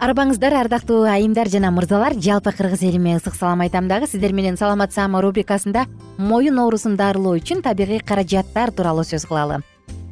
арбаңыздар 0.00 0.54
ардактуу 0.56 1.02
айымдар 1.04 1.50
жана 1.52 1.68
мырзалар 1.76 2.14
жалпы 2.16 2.54
кыргыз 2.56 2.80
элиме 2.88 3.18
ысык 3.18 3.34
салам 3.36 3.60
айтам 3.60 3.86
дагы. 3.88 4.06
Сиздер 4.08 4.32
менен 4.32 4.56
саламат 4.56 4.94
саама 4.94 5.20
рубрикасында 5.20 5.84
моюн 6.16 6.58
оорусун 6.58 6.96
дарылоо 6.96 7.36
үчүн 7.36 7.60
табигый 7.60 8.00
каражаттар 8.00 8.72
тууралуу 8.72 9.04
сөз 9.04 9.26
кылалы 9.28 9.60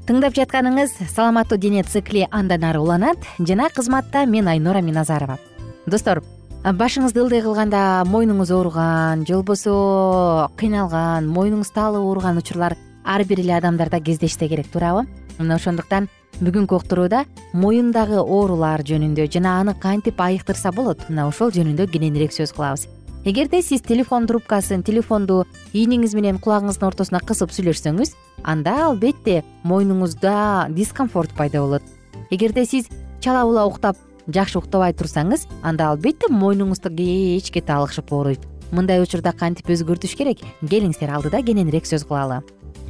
тыңдап 0.09 0.37
жатканыңыз 0.37 0.93
саламаттуу 1.15 1.57
дене 1.59 1.83
цикли 1.85 2.27
андан 2.31 2.65
ары 2.69 2.81
уланат 2.81 3.17
жана 3.39 3.71
кызматта 3.71 4.27
мен 4.27 4.49
айнура 4.49 4.83
миназарова. 4.83 5.39
Достор 5.87 6.23
башыңызды 6.65 7.25
ылдый 7.25 7.41
кылганда 7.41 8.05
мойнуңуз 8.05 8.53
ооруган 8.53 9.25
же 9.25 9.41
болбосо 9.41 10.51
кыйналган 10.61 11.29
мойнуңуз 11.33 11.73
таалып 11.73 12.05
ооруган 12.05 12.37
учурлар 12.37 12.77
ар 13.05 13.25
бир 13.25 13.41
эле 13.41 13.57
адамдарда 13.57 14.01
кездешсе 14.01 14.49
керек 14.49 14.69
туурабы. 14.69 15.07
Мына 15.39 15.55
ошондуктан 15.55 16.09
бүгүнкү 16.39 16.77
уктурууда 16.77 17.25
моюндагы 17.59 18.21
оорулар 18.23 18.85
жөнүндө 18.87 19.27
жана 19.35 19.57
аны 19.59 19.75
кантип 19.75 20.21
айыктырса 20.23 20.71
болот 20.75 21.03
мына 21.09 21.27
ошол 21.27 21.51
жөнүндө 21.51 21.89
кененирээк 21.91 22.35
сөз 22.37 22.53
кылабыз. 22.55 22.87
Эгерде 23.27 23.59
сиз 23.63 23.83
телефон 23.83 24.29
трубкасын 24.31 24.85
телефонду 24.87 25.43
ийниңиз 25.75 26.15
менен 26.15 26.39
кулагыңыздын 26.39 26.87
ортосуна 26.87 27.21
кысып 27.27 27.51
сүйлөшсөңүз 27.57 28.15
анда 28.47 28.77
албетте 28.87 29.43
мойнуңузда 29.67 30.69
дискомфорт 30.77 31.35
пайда 31.35 31.65
болот. 31.65 31.83
Эгерде 32.31 32.65
сиз 32.65 32.87
чала 33.21 33.43
була 33.43 33.67
уктап 33.67 33.99
жакшы 34.31 34.61
уктабай 34.63 34.95
турсаңыз 34.95 35.49
анда 35.63 35.91
албетте 35.91 36.31
мойнуңузду 36.31 36.95
кеч 36.95 37.51
кете 37.51 37.75
алышып 37.75 38.13
ооруйт. 38.13 38.47
Мындай 38.71 39.03
учурда 39.03 39.33
кантип 39.33 39.73
өзгөртүш 39.75 40.15
керек? 40.15 40.45
Келиңиздер 40.63 41.11
алдыда 41.11 41.43
кененирээк 41.43 41.89
сөз 41.89 42.07
кылалы 42.07 42.45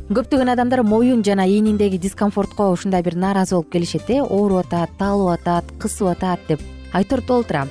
көптөгөн 0.08 0.48
адамдар 0.48 0.80
моюн 0.88 1.20
жана 1.20 1.44
ийниндеги 1.44 1.98
дискомфортко 2.00 2.70
ушундай 2.72 3.02
бир 3.04 3.14
нааразы 3.14 3.54
болуп 3.54 3.72
келишет 3.72 4.08
э? 4.08 4.22
Ооруп 4.22 4.64
атат 4.64 4.91
таалып 4.96 5.34
атат 5.34 5.64
кысып 5.78 6.08
атат 6.08 6.41
деп 6.48 6.60
айтор 6.94 7.20
толтура. 7.20 7.66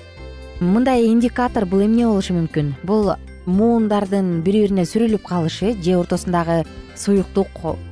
Мындай 0.59 1.07
индикатор 1.07 1.65
бул 1.65 1.81
эмне 1.81 2.05
болушу 2.05 2.35
мүмкүн? 2.35 2.75
Бул 2.83 3.09
муундардын 3.47 4.43
бири 4.45 4.67
бирине 4.67 4.85
сүрүлүп 4.85 5.25
калышы 5.25 5.73
же 5.81 5.95
ортосундагы 5.97 6.63
суюктук 6.95 7.47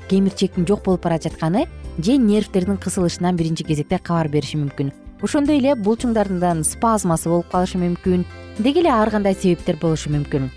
кемирчектин 0.10 0.68
жок 0.68 0.84
болуп 0.86 1.02
бара 1.02 1.18
жатканы 1.18 1.66
же 1.98 2.18
нервтердин 2.18 2.78
кысылышынан 2.78 3.36
биринчи 3.36 3.64
кезекте 3.64 3.98
кабар 3.98 4.30
бериши 4.30 4.60
мүмкүн. 4.62 4.94
Ошондой 5.24 5.58
эле 5.58 5.74
булчуңдардан 5.74 6.62
спазмасы 6.64 7.30
болуп 7.30 7.50
калышы 7.50 7.82
мүмкүн 7.82 8.28
деги 8.60 8.86
эле 8.86 8.94
ар 8.94 9.10
кандай 9.10 9.34
себептер 9.34 9.82
болушу 9.82 10.14
мүмкүн 10.14 10.52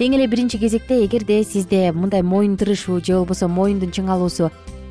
эң 0.00 0.14
эле 0.16 0.24
биринчи 0.32 0.56
кезекте 0.56 0.96
эгерде 1.04 1.42
сизде 1.44 1.90
мындай 1.92 2.22
моюн 2.22 2.54
тырышуу 2.56 3.02
же 3.04 3.18
болбосо 3.18 3.48
моюндун 3.52 3.90
чыңалуусу 3.92 4.46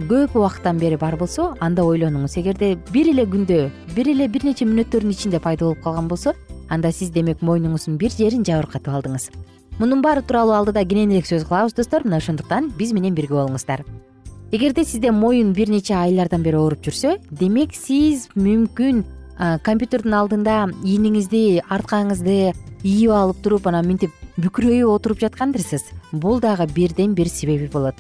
көп 0.06 0.36
убакыттан 0.38 0.78
бери 0.78 1.00
бар 1.02 1.16
болсо 1.18 1.56
анда 1.60 1.82
ойлонуңуз. 1.82 2.36
Эгерде 2.38 2.76
бир 2.94 3.10
эле 3.10 3.26
күндө 3.26 3.72
бир 3.96 4.10
эле 4.14 4.28
бир 4.30 4.46
нече 4.46 4.68
мүнөттөрдүн 4.70 5.10
ичинде 5.10 5.40
пайда 5.42 5.66
болуп 5.66 5.82
калган 5.82 6.08
болсо 6.08 6.36
анда 6.70 6.92
сиз 6.94 7.10
демек 7.10 7.42
мойнуңуздун 7.42 7.98
бир 7.98 8.14
жерин 8.14 8.46
жабыркатып 8.46 8.94
алдыңыз. 9.00 9.32
Мунун 9.80 10.06
баары 10.06 10.22
тууралуу 10.22 10.54
алдыда 10.60 10.86
кененирээк 10.86 11.26
сөз 11.26 11.48
кылабыз 11.50 11.74
достор. 11.74 12.06
Мына 12.06 12.22
ошондуктан 12.22 12.70
биз 12.78 12.94
менен 12.94 13.18
бирге 13.18 13.34
болуңуздар. 13.34 13.82
Эгерде 14.52 14.86
сизде 14.86 15.10
моюн 15.10 15.54
бир 15.58 15.74
нече 15.74 15.98
айлардан 15.98 16.46
бери 16.46 16.62
ооруп 16.62 16.86
жүрсө 16.86 17.18
демек 17.32 17.74
сиз 17.74 18.30
мүмкүн 18.38 19.04
компьютердин 19.66 20.14
алдында 20.14 20.68
ийниңизди 20.84 21.64
арткаңызды 21.66 22.54
ийип 22.84 23.10
алып 23.10 23.42
туруп 23.42 23.68
анан 23.72 23.88
мынтип 23.88 24.12
бүкүрөйүп 24.40 24.90
отуруп 24.94 25.20
жаткандырсыз. 25.24 25.84
Бул 26.12 26.40
дагы 26.40 26.68
бирден 26.72 27.14
бир 27.16 27.28
себеби 27.28 27.68
болот. 27.72 27.96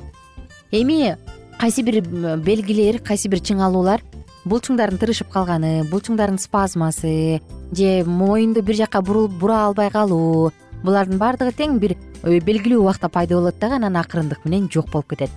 Эми 0.71 1.17
кайсы 1.59 1.83
бир 1.83 2.01
белгилер 2.03 2.99
кайсы 3.03 3.27
бир 3.29 3.41
чыңалуулар 3.43 4.03
булчуңдардын 4.45 5.01
тырышып 5.01 5.31
калганы 5.33 5.83
булчуңдардын 5.89 6.39
спазмасы 6.39 7.41
же 7.75 7.89
моюнду 8.05 8.61
бир 8.61 8.75
жака 8.75 9.01
бура 9.01 9.65
албай 9.65 9.89
калуу 9.91 10.51
булардын 10.83 11.19
баардыгы 11.19 11.51
тең 11.57 11.79
бир 11.79 11.97
э, 12.23 12.39
белгилүү 12.39 12.79
убакта 12.79 13.09
пайда 13.09 13.35
болот 13.35 13.59
дагы 13.59 13.75
анан 13.75 13.97
акырындык 13.99 14.45
менен 14.45 14.69
жок 14.71 14.91
болуп 14.91 15.09
кетет. 15.09 15.29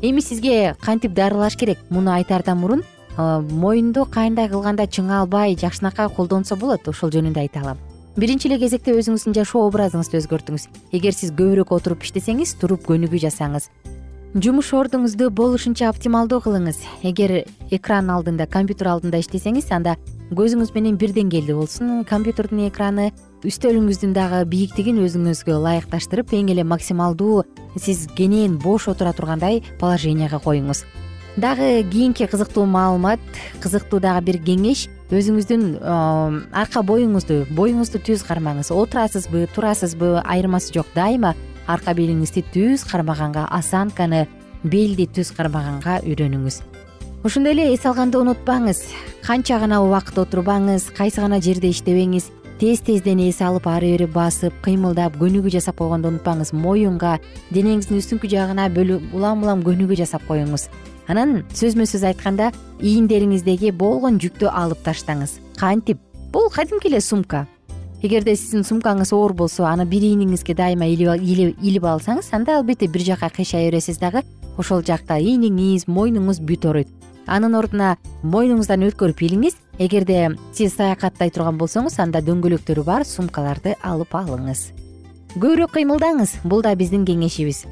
Эми 0.00 0.20
сизге 0.20 0.76
кантип 0.80 1.12
дарылаш 1.12 1.56
керек? 1.56 1.78
Муну 1.90 2.12
айтаардан 2.12 2.58
мурун 2.58 2.84
э, 3.16 3.40
моюнду 3.50 4.06
кандай 4.06 4.48
кылганда 4.48 4.86
чыңалбай 4.86 5.58
жакшынакай 5.60 6.08
колдонсо 6.08 6.56
болот 6.56 6.88
ошол 6.88 7.10
жөнүндө 7.10 7.44
айталы 7.44 7.76
биринчи 8.18 8.48
эле 8.48 8.58
кезекте 8.58 8.90
өзүңүздүн 8.98 9.36
жашоо 9.36 9.68
образыңызды 9.68 10.18
өзгөртүңүз. 10.18 10.64
Эгер 10.96 11.14
сиз 11.14 11.30
көбүрөөк 11.38 11.70
отуруп 11.76 12.02
иштесеңиз 12.02 12.56
туруп 12.58 12.82
көнүгүү 12.88 13.20
жасаңыз. 13.28 13.68
Жумуш 14.34 14.72
ордуңузду 14.74 15.30
болушунча 15.30 15.86
оптималдуу 15.92 16.42
кылыңыз. 16.42 16.82
Эгер 17.06 17.44
экран 17.70 18.10
алдында 18.10 18.48
компьютер 18.50 18.90
алдында 18.90 19.22
иштесеңиз 19.22 19.70
анда 19.70 19.94
көзүңүз 20.34 20.74
менен 20.74 20.98
бир 20.98 21.14
деңгээлде 21.14 21.54
болсун. 21.54 22.02
Компьютердин 22.10 22.66
экраны 22.66 23.12
үстөлүңүздүн 23.46 24.18
дагы 24.18 24.44
бийиктигин 24.50 24.98
өзүңүзгө 25.06 25.54
ылайыкташтырып 25.54 26.34
эң 26.42 26.50
эле 26.56 26.66
максималдуу 26.66 27.44
сиз 27.78 28.08
кенен 28.18 28.58
бош 28.58 28.90
отура 28.90 29.14
тургандай 29.14 29.62
положенияга 29.78 30.42
коюңуз 30.42 30.82
дагы 31.38 31.82
кийинки 31.90 32.26
кызыктуу 32.26 32.66
маалымат 32.66 33.20
кызыктуу 33.62 34.00
дагы 34.00 34.24
бир 34.26 34.38
кеңеш. 34.42 34.88
Өзүңүздүн 35.08 35.78
арка 36.52 36.82
боюңузду 36.82 37.46
боюңузду 37.54 38.00
түз 38.02 38.24
кармаңыз. 38.26 38.72
Отурасызбы 38.74 39.46
турасызбы 39.54 40.18
айырмасы 40.24 40.74
жок 40.74 40.90
дайыма. 40.94 41.34
Арка 41.66 41.94
белиңизди 41.94 42.42
түз 42.52 42.84
кармаганга 42.88 43.46
осанканы 43.54 44.26
белди 44.64 45.06
түз 45.06 45.32
кармаганга 45.36 46.00
үйрөнүңүз. 46.04 46.60
Ошондой 47.24 47.54
эле 47.54 47.70
эс 47.74 47.86
алганды 47.86 48.18
унутпаңыз. 48.18 48.82
Канча 49.24 49.58
гана 49.58 49.80
убакыт 49.84 50.18
отурбаңыз 50.18 50.90
кайсы 50.96 51.20
гана 51.20 51.40
жерде 51.40 51.70
иштебеңиз. 51.70 52.32
Тез 52.58 52.82
тезден 52.82 53.22
эс 53.22 53.40
алып 53.40 53.68
ары 53.70 53.94
бери 53.94 54.10
басып 54.10 54.54
кыймылдап 54.64 55.16
көнүгүү 55.20 55.54
жасап 55.56 55.78
койгонду 55.78 56.10
унутпаңыз. 56.10 56.52
Моюнга 56.52 57.18
денеңиздин 57.54 58.02
үстүңкү 58.02 58.28
жагына 58.28 58.68
улам 59.12 59.42
улам 59.42 59.62
көнүгүү 59.62 60.02
жасап 60.02 60.26
коюңуз 60.26 60.68
анан 61.08 61.42
сөзмө 61.56 61.86
сөз 61.88 62.04
айтканда 62.12 62.52
ийиндериңиздеги 62.78 63.72
болгон 63.72 64.20
жүктү 64.22 64.50
алып 64.52 64.82
таштаңыз. 64.86 65.38
Кантип 65.58 65.98
бул 66.32 66.50
кадимки 66.52 66.88
эле 66.88 67.00
сумка. 67.00 67.46
Эгерде 68.02 68.36
сиздин 68.36 68.62
сумкаңыз 68.62 69.10
оор 69.16 69.32
болсо 69.34 69.64
аны 69.66 69.86
бир 69.88 70.04
ийниңизге 70.06 70.54
дайыма 70.54 70.86
илип 70.86 71.84
алсаңыз 71.84 72.28
анда 72.32 72.58
албетте 72.58 72.86
бир 72.86 73.02
жакка 73.02 73.30
кыйшай 73.30 73.70
бересиз 73.70 73.98
дагы. 73.98 74.22
Ошол 74.58 74.84
жакта 74.86 75.18
ийниңиз 75.18 75.88
мойнуңуз 75.88 76.38
бүт 76.44 76.68
ооруйт 76.68 76.94
анын 77.26 77.54
ордуна 77.58 77.96
мойнуңуздан 78.22 78.86
өткөрүп 78.88 79.24
илиңиз. 79.26 79.58
Эгерде 79.78 80.36
сиз 80.52 80.74
саякаттай 80.78 81.30
турган 81.30 81.58
болсоңуз 81.58 81.98
анда 82.02 82.22
дөңгөлөктөрү 82.26 82.84
бар 82.86 83.06
сумкаларды 83.06 83.76
алып 83.82 84.14
алыңыз. 84.14 84.70
Көбүрөөк 85.36 85.76
кыймылдаңыз. 85.76 86.40
Бул 86.44 86.62
да 86.62 86.74
биздин 86.74 87.04
кеңешибиз 87.06 87.66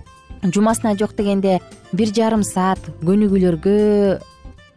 жумасына 0.52 0.96
жок 0.98 1.14
дегенде 1.16 1.60
бир 1.92 2.12
жарым 2.14 2.42
саат 2.44 2.80
көнүгүүлөргө 3.02 3.76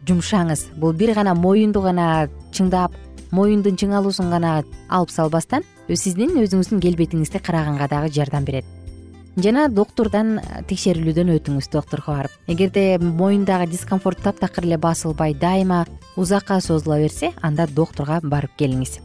жумшаңыз. 0.08 0.66
Бул 0.76 0.92
бир 0.92 1.14
гана 1.14 1.34
моюнду 1.34 1.82
гана 1.82 2.28
чыңдап 2.52 2.94
моюндун 3.30 3.76
чыңалуусун 3.78 4.30
гана 4.30 4.62
алып 4.88 5.10
салбастан 5.10 5.64
сиздин 5.88 6.36
өзүңүздүн 6.38 6.82
келбетиңизди 6.82 7.40
караганга 7.42 7.88
дагы 7.90 8.12
жардам 8.14 8.44
берет. 8.44 8.64
Жана 9.38 9.68
доктурдан 9.70 10.40
текшерилүүдөн 10.68 11.30
өтүңүз 11.36 11.70
доктурга 11.72 12.16
барып 12.16 12.50
эгерде 12.50 12.98
моюндагы 12.98 13.70
дискомфорт 13.70 14.22
таптакыр 14.24 14.66
эле 14.66 14.78
басылбай 14.78 15.34
дайыма 15.34 15.84
узакка 16.16 16.60
созула 16.60 16.98
берсе 16.98 17.32
анда 17.40 17.68
доктурга 17.70 18.20
барып 18.22 18.56
келиңиз. 18.58 18.98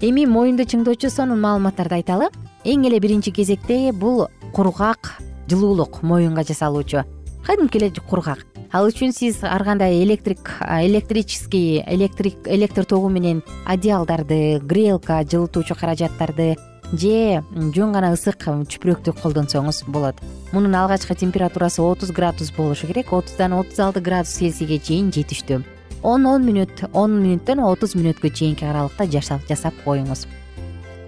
Эми 0.00 0.26
моюнду 0.26 0.68
чыңдоочу 0.68 1.08
сонун 1.08 1.40
маалыматтарды 1.40 2.02
айталы 2.02 2.28
эң 2.64 2.84
эле 2.86 3.00
биринчи 3.00 3.32
кезекте 3.32 3.92
бул 3.92 4.26
кургак 4.52 5.16
жылуулук 5.48 6.02
моюнга 6.02 6.44
жасалуучу. 6.44 7.04
Кадимки 7.46 7.78
эле 7.78 7.90
кургак? 7.90 8.46
Ал 8.72 8.88
үчүн 8.88 9.12
сиз 9.12 9.42
ар 9.42 9.62
кандай 9.64 10.02
электрик 10.02 10.58
электрический 10.60 11.84
электрик 11.86 12.36
электр 12.46 12.84
тогу 12.84 13.08
менен 13.08 13.42
одеялдарды 13.64 14.58
грелка 14.58 15.22
жылытуучу 15.22 15.76
каражаттарды 15.78 16.56
же 16.92 17.44
жөн 17.52 17.92
гана 17.92 18.12
ысык 18.14 18.42
чүпүрөктү 18.42 19.14
колдонсоңуз 19.22 19.84
болот. 19.86 20.18
Мунун 20.52 20.74
алгачкы 20.74 21.14
температурасы 21.14 21.82
отуз 21.82 22.10
градус 22.10 22.50
болушу 22.50 22.86
керек. 22.86 23.12
Отуздан 23.12 23.52
отуз 23.52 23.78
алты 23.78 24.00
градус 24.00 24.34
цельсийге 24.34 24.78
чейин 24.78 25.10
жетиштүү 25.10 25.62
он 26.06 26.26
он 26.26 26.44
мүнөт 26.46 26.86
он 26.94 27.18
мүнөттөн 27.18 27.60
отуз 27.66 27.96
мүнөткө 27.98 28.30
чейинки 28.30 28.64
аралыкта 28.64 29.08
жасап 29.10 29.74
коюңуз. 29.84 30.26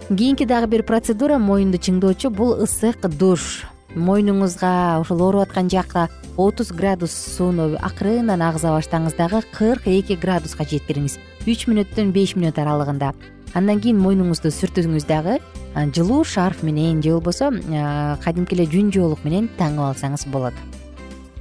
Кийинки 0.08 0.44
дагы 0.44 0.66
бир 0.66 0.82
процедура. 0.82 1.38
Моюнду 1.38 1.78
чыңдоочу. 1.78 2.30
Бул 2.30 2.56
ысык 2.64 3.06
душ 3.06 3.62
мойнуңузга 3.98 5.00
ошол 5.02 5.22
ооруп 5.26 5.48
аткан 5.48 5.68
жакка 5.70 6.08
отуз 6.38 6.70
градус 6.72 7.12
сууну 7.12 7.74
акырындан 7.82 8.42
агыза 8.46 8.70
баштаңыз 8.76 9.16
дагы 9.18 9.42
кырк 9.52 9.88
эки 9.90 10.14
градуска 10.14 10.64
жеткириңиз. 10.64 11.18
Үч 11.46 11.66
мүнөттөн 11.66 12.12
беш 12.14 12.36
мүнөт 12.38 12.60
аралыгында. 12.62 13.12
Андан 13.58 13.80
кийин 13.82 13.98
мойнуңузду 14.02 14.52
сүртүңүз 14.54 15.06
дагы 15.08 15.38
жылуу 15.96 16.24
шарф 16.24 16.62
менен 16.62 17.02
же 17.02 17.16
болбосо 17.16 17.50
кадимки 18.24 18.54
эле 18.54 18.68
жүн 18.70 18.92
жоолук 18.94 19.24
менен 19.24 19.48
таңып 19.58 19.90
алсаңыз 19.90 20.28
болот. 20.30 20.54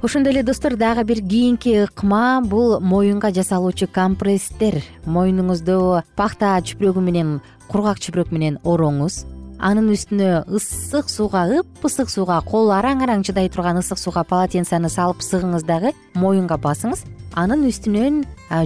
Ошондой 0.02 0.32
эле 0.32 0.42
достор 0.42 0.76
дагы 0.76 1.04
бир 1.04 1.20
кийинки 1.20 1.84
ыкма 1.84 2.40
бул 2.44 2.80
моюнга 2.80 3.30
жасалуучу 3.30 3.88
компресстер 3.92 4.82
мойнуңузду 5.06 6.02
пахта 6.16 6.56
чүпүрөгү 6.62 7.02
менен 7.02 7.40
кургак 7.68 7.98
чүпүрөк 7.98 8.30
менен 8.32 8.58
ороңуз 8.64 9.24
анын 9.58 9.90
үстүнө 9.92 10.44
ысык 10.54 11.10
сууга 11.10 11.44
ып 11.58 11.84
ысык 11.84 12.10
сууга 12.12 12.38
кол 12.46 12.70
араң 12.74 13.02
араң 13.04 13.24
чыдай 13.26 13.50
турган 13.50 13.80
ысык 13.80 13.98
сууга 13.98 14.22
полотенцени 14.24 14.90
салып 14.90 15.22
сыгыңыз 15.24 15.66
дагы 15.66 15.92
моюнга 16.14 16.58
басыңыз. 16.62 17.04
Анын 17.34 17.66
үстүнөн 17.68 18.22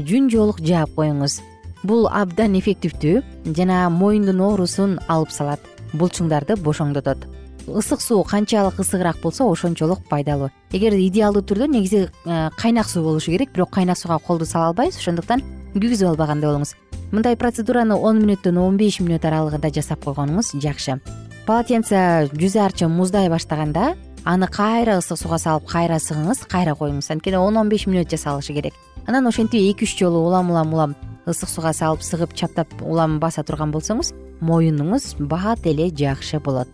жүн 0.08 0.28
жоолук 0.32 0.60
жаап 0.60 0.92
коюңуз. 0.96 1.40
Бул 1.82 2.06
абдан 2.12 2.54
эффективдүү 2.60 3.22
жана 3.56 3.88
моюндун 3.90 4.40
оорусун 4.40 4.98
алып 5.08 5.32
салат. 5.32 5.60
Булчуңдарды 5.92 6.56
бошоңдотот. 6.60 7.24
Ысык 7.66 8.00
суу 8.02 8.22
канчалык 8.24 8.78
ысыгыраак 8.82 9.20
болсо 9.22 9.48
ошончолук 9.50 10.04
пайдалуу. 10.10 10.50
Эгер 10.72 10.94
идеалдуу 10.98 11.42
түрдө 11.46 11.68
негизи 11.70 12.08
э, 12.26 12.50
кайнак 12.58 12.88
суу 12.88 13.04
болушу 13.04 13.30
керек 13.30 13.52
бирок 13.52 13.70
кайнак 13.70 13.98
сууга 13.98 14.18
колду 14.18 14.44
сала 14.46 14.68
албайбыз. 14.68 14.98
Ошондуктан 14.98 15.42
күйгүзүп 15.80 16.12
албагандай 16.12 16.50
болуңуз. 16.50 16.74
Мындай 17.12 17.36
процедураны 17.36 17.96
он 17.96 18.22
мүнөттөн 18.22 18.58
он 18.60 18.76
беш 18.80 19.00
мүнөт 19.00 19.24
аралыгында 19.28 19.72
жасап 19.72 20.04
койгонуңуз 20.04 20.54
жакшы. 20.62 20.98
Полотенце 21.46 22.28
жүз 22.32 22.56
арчы 22.60 22.88
муздай 22.88 23.28
баштаганда 23.32 23.94
аны 24.24 24.48
кайра 24.48 24.98
ысык 25.00 25.18
сууга 25.18 25.38
салып 25.38 25.66
кайра 25.68 25.98
сыгыңыз 26.00 26.44
кайра 26.48 26.76
коюңуз. 26.78 27.10
Анткени 27.10 27.40
он 27.40 27.56
он 27.56 27.68
беш 27.68 27.86
мүнөт 27.86 28.10
жасалышы 28.12 28.54
керек. 28.54 28.74
Анан 29.06 29.26
ошентип 29.26 29.60
эки 29.60 29.84
үч 29.84 29.98
жолу 29.98 30.26
улам 30.26 30.50
улам 30.50 30.74
улам 30.74 30.94
ысык 31.26 31.48
сууга 31.48 31.72
салып 31.72 32.02
сыгып 32.02 32.34
чаптап 32.34 32.68
улам 32.82 33.18
баса 33.20 33.42
турган 33.42 33.72
болсоңуз 33.72 34.12
моюнуңуз 34.40 35.14
бат 35.18 35.66
эле 35.66 35.90
жакшы 35.90 36.40
болот 36.40 36.68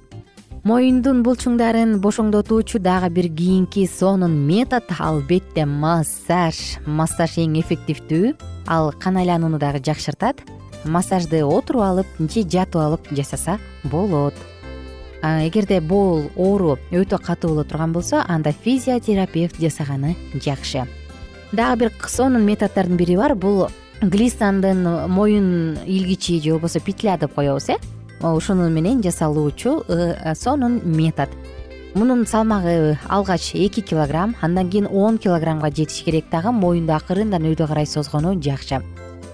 моюндун 0.68 1.22
булчуңдарын 1.24 1.94
бошоңдотуучу 2.04 2.80
дагы 2.84 3.08
бир 3.14 3.28
кийинки 3.32 3.86
сонун 3.88 4.34
метод 4.44 4.90
албетте 4.98 5.64
массаж. 5.64 6.76
Массаж 6.84 7.38
эң 7.40 7.54
эффективдүү. 7.62 8.34
Ал 8.68 8.90
кан 9.00 9.16
айланууну 9.16 9.60
дагы 9.62 9.80
жакшыртат. 9.86 10.42
Массажды 10.84 11.40
отуруп 11.46 11.86
алып 11.86 12.06
же 12.20 12.42
жатып 12.44 12.82
алып 12.82 13.08
жасаса 13.16 13.56
болот. 13.84 14.34
Эгерде 15.22 15.80
бул 15.80 16.26
оору 16.36 16.76
өтө 16.92 17.16
катуу 17.16 17.54
боло 17.54 17.64
турган 17.64 17.92
болсо 17.92 18.24
анда 18.28 18.52
физиотерапевт 18.52 19.56
жасаганы 19.56 20.16
жакшы. 20.34 20.84
Дагы 21.52 21.86
бир 21.86 21.92
сонун 22.06 22.44
методдордун 22.44 22.98
бири 22.98 23.16
бар. 23.16 23.34
Бул 23.34 23.68
глиссандын 24.02 25.08
моюн 25.08 25.78
илгичи 25.86 26.42
же 26.42 26.52
болбосо 26.52 26.80
петля 26.80 27.16
деп 27.16 27.32
коебуз 27.34 27.70
э 27.70 27.78
ошону 28.20 28.68
менен 28.68 29.02
жасалуучу 29.02 29.84
э, 29.88 30.34
сонун 30.34 30.80
метод. 30.84 31.28
Мунун 31.94 32.26
салмагы 32.26 32.98
алгач 33.08 33.54
эки 33.54 33.80
килограмм 33.80 34.36
андан 34.40 34.70
кийин 34.70 34.86
он 34.90 35.18
килограммга 35.18 35.70
жетиш 35.70 36.02
керек. 36.04 36.24
Дагы 36.30 36.52
моюнду 36.52 36.94
акырындан 36.94 37.42
өйдө 37.42 37.66
карай 37.66 37.86
созгону 37.86 38.40
жакшы. 38.40 38.82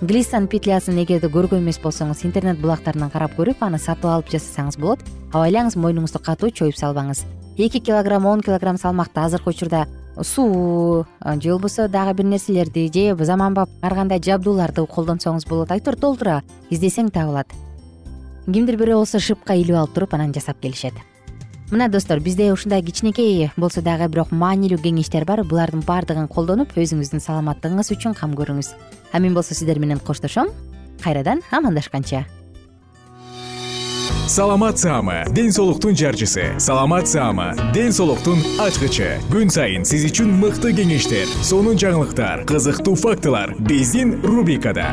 Глиссан 0.00 0.46
петлясын 0.48 0.98
эгерде 1.02 1.28
көргөн 1.28 1.62
эмес 1.62 1.78
болсоңуз 1.80 2.24
интернет 2.24 2.60
булактарынан 2.60 3.10
карап 3.10 3.36
көрүп 3.38 3.62
аны 3.64 3.78
сатып 3.78 4.06
алып 4.10 4.30
жасасаңыз 4.32 4.78
болот. 4.78 5.00
Абайлаңыз 5.32 5.76
мойнуңузду 5.76 6.20
катуу 6.22 6.50
чоюп 6.50 6.76
салбаңыз. 6.76 7.24
Эки 7.56 7.78
килограмм 7.78 8.26
он 8.26 8.40
килограмм 8.40 8.76
салмакты 8.76 9.20
азыркы 9.20 9.50
учурда 9.50 9.86
суу 10.22 11.06
же 11.40 11.50
болбосо 11.50 11.88
дагы 11.88 12.14
бир 12.18 12.26
нерселерди 12.26 12.90
же 12.92 13.24
заманбап 13.24 13.70
ар 13.82 13.94
кандай 13.94 14.20
жабдууларды 14.22 14.86
колдонсоңуз 14.86 15.48
болот. 15.48 15.70
Айтор 15.70 15.96
толтура 15.96 16.42
издесең 16.70 17.10
табылат 17.10 17.48
кимдир 18.46 18.76
бирөө 18.76 19.00
болсо 19.02 19.20
шыпка 19.20 19.56
илип 19.56 19.76
алып 19.76 19.94
туруп 19.94 20.14
анан 20.14 20.32
жасап 20.34 20.60
келишет. 20.60 20.94
Мына 21.70 21.88
достор 21.88 22.20
бизде 22.20 22.52
ушундай 22.52 22.82
кичинекей 22.82 23.50
болсо 23.56 23.80
дагы 23.82 24.08
бирок 24.08 24.30
маанилүү 24.30 24.82
кеңештер 24.84 25.24
бар. 25.24 25.42
Булардын 25.48 25.82
баардыгын 25.86 26.28
колдонуп 26.28 26.76
өзүңүздүн 26.76 27.24
саламаттыгыңыз 27.24 27.90
үчүн 27.96 28.14
кам 28.14 28.36
көрүңүз. 28.36 28.74
А 29.12 29.18
мен 29.18 29.34
болсо 29.34 29.54
сиздер 29.54 29.78
менен 29.78 29.98
коштошом. 29.98 30.52
Кайрадан 31.02 31.40
амандашканча. 31.50 32.26
Саламат 34.28 34.78
саама 34.78 35.24
ден 35.30 35.52
соолуктун 35.52 35.96
жарчысы. 35.96 36.58
Саламат 36.58 37.08
саама 37.08 37.54
ден 37.74 37.92
соолуктун 37.92 38.38
ачкычы. 38.60 39.20
Күн 39.32 39.52
сайын 39.52 39.84
сиз 39.84 40.04
үчүн 40.08 40.32
мыкты 40.40 40.72
кеңештер 40.76 41.28
сонун 41.44 41.76
жаңылыктар 41.76 42.44
кызыктуу 42.48 42.94
фактылар. 42.96 43.56
Биздин 43.58 44.20
рубрикада 44.22 44.92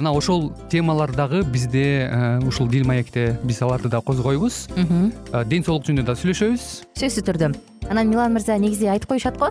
мына 0.00 0.12
ошол 0.16 0.52
темалар 0.70 1.12
дагы 1.12 1.42
бизде 1.44 2.10
ушул 2.46 2.68
дил 2.68 2.86
маекте 2.86 3.38
биз 3.44 3.62
аларды 3.62 3.88
да 3.88 4.00
козгойбуз. 4.00 4.68
Ден 5.46 5.64
соолук 5.64 5.84
жөнүндө 5.86 6.06
да 6.08 6.16
сүйлөшөбүз. 6.16 6.68
Сөзсүз 6.98 7.26
түрдө. 7.28 7.54
Анан 7.90 8.08
милан 8.08 8.32
мырза 8.32 8.58
негизи 8.58 8.86
айтып 8.86 9.10
коюшат 9.10 9.38
го? 9.40 9.50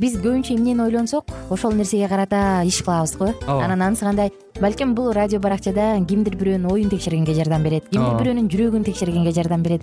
Биз 0.00 0.16
көбүнчө 0.22 0.54
эмнени 0.56 0.80
ойлонсок? 0.86 1.28
Ошол 1.50 1.74
нерсеге 1.76 2.08
карата 2.08 2.62
иш 2.64 2.82
кылабыз 2.82 3.16
го. 3.18 3.32
Ооба. 3.46 3.64
Анан 3.64 3.82
анысы 3.82 4.06
кандай? 4.06 4.32
Балким 4.60 4.94
бул 4.94 5.12
радио 5.12 5.40
баракчада 5.40 5.96
кимдир 6.08 6.36
бирөөнүн 6.36 6.70
оюн 6.70 6.90
текшергенге 6.92 7.34
жардам 7.34 7.64
берет 7.64 7.88
кимдир 7.90 8.18
бирөөнүн 8.20 8.48
жүрөгүн 8.52 8.84
текшергенге 8.86 9.32
жардам 9.32 9.62
берет 9.64 9.82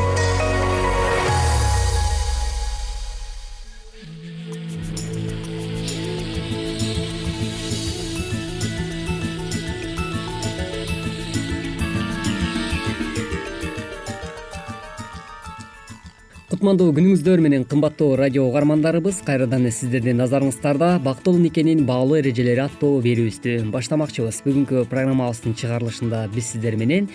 кутмандуу 16.61 16.91
күнүңүздөр 16.93 17.41
менен 17.41 17.63
кымбаттуу 17.65 18.11
радио 18.19 18.43
угармандарыбыз 18.45 19.23
кайрадан 19.25 19.63
сиздердин 19.73 20.19
назарыңыздарда 20.21 20.99
бактылуу 21.01 21.41
никенин 21.41 21.87
баалуу 21.87 22.19
эрежелери 22.19 22.61
аттуу 22.61 22.99
берүүбүздү 23.01 23.71
баштамакчыбыз. 23.73 24.43
Бүгүнкү 24.45 24.83
программабыздын 24.91 25.55
чыгарылышында 25.57 26.19
биз 26.35 26.51
сиздер 26.51 26.77
менен 26.77 27.07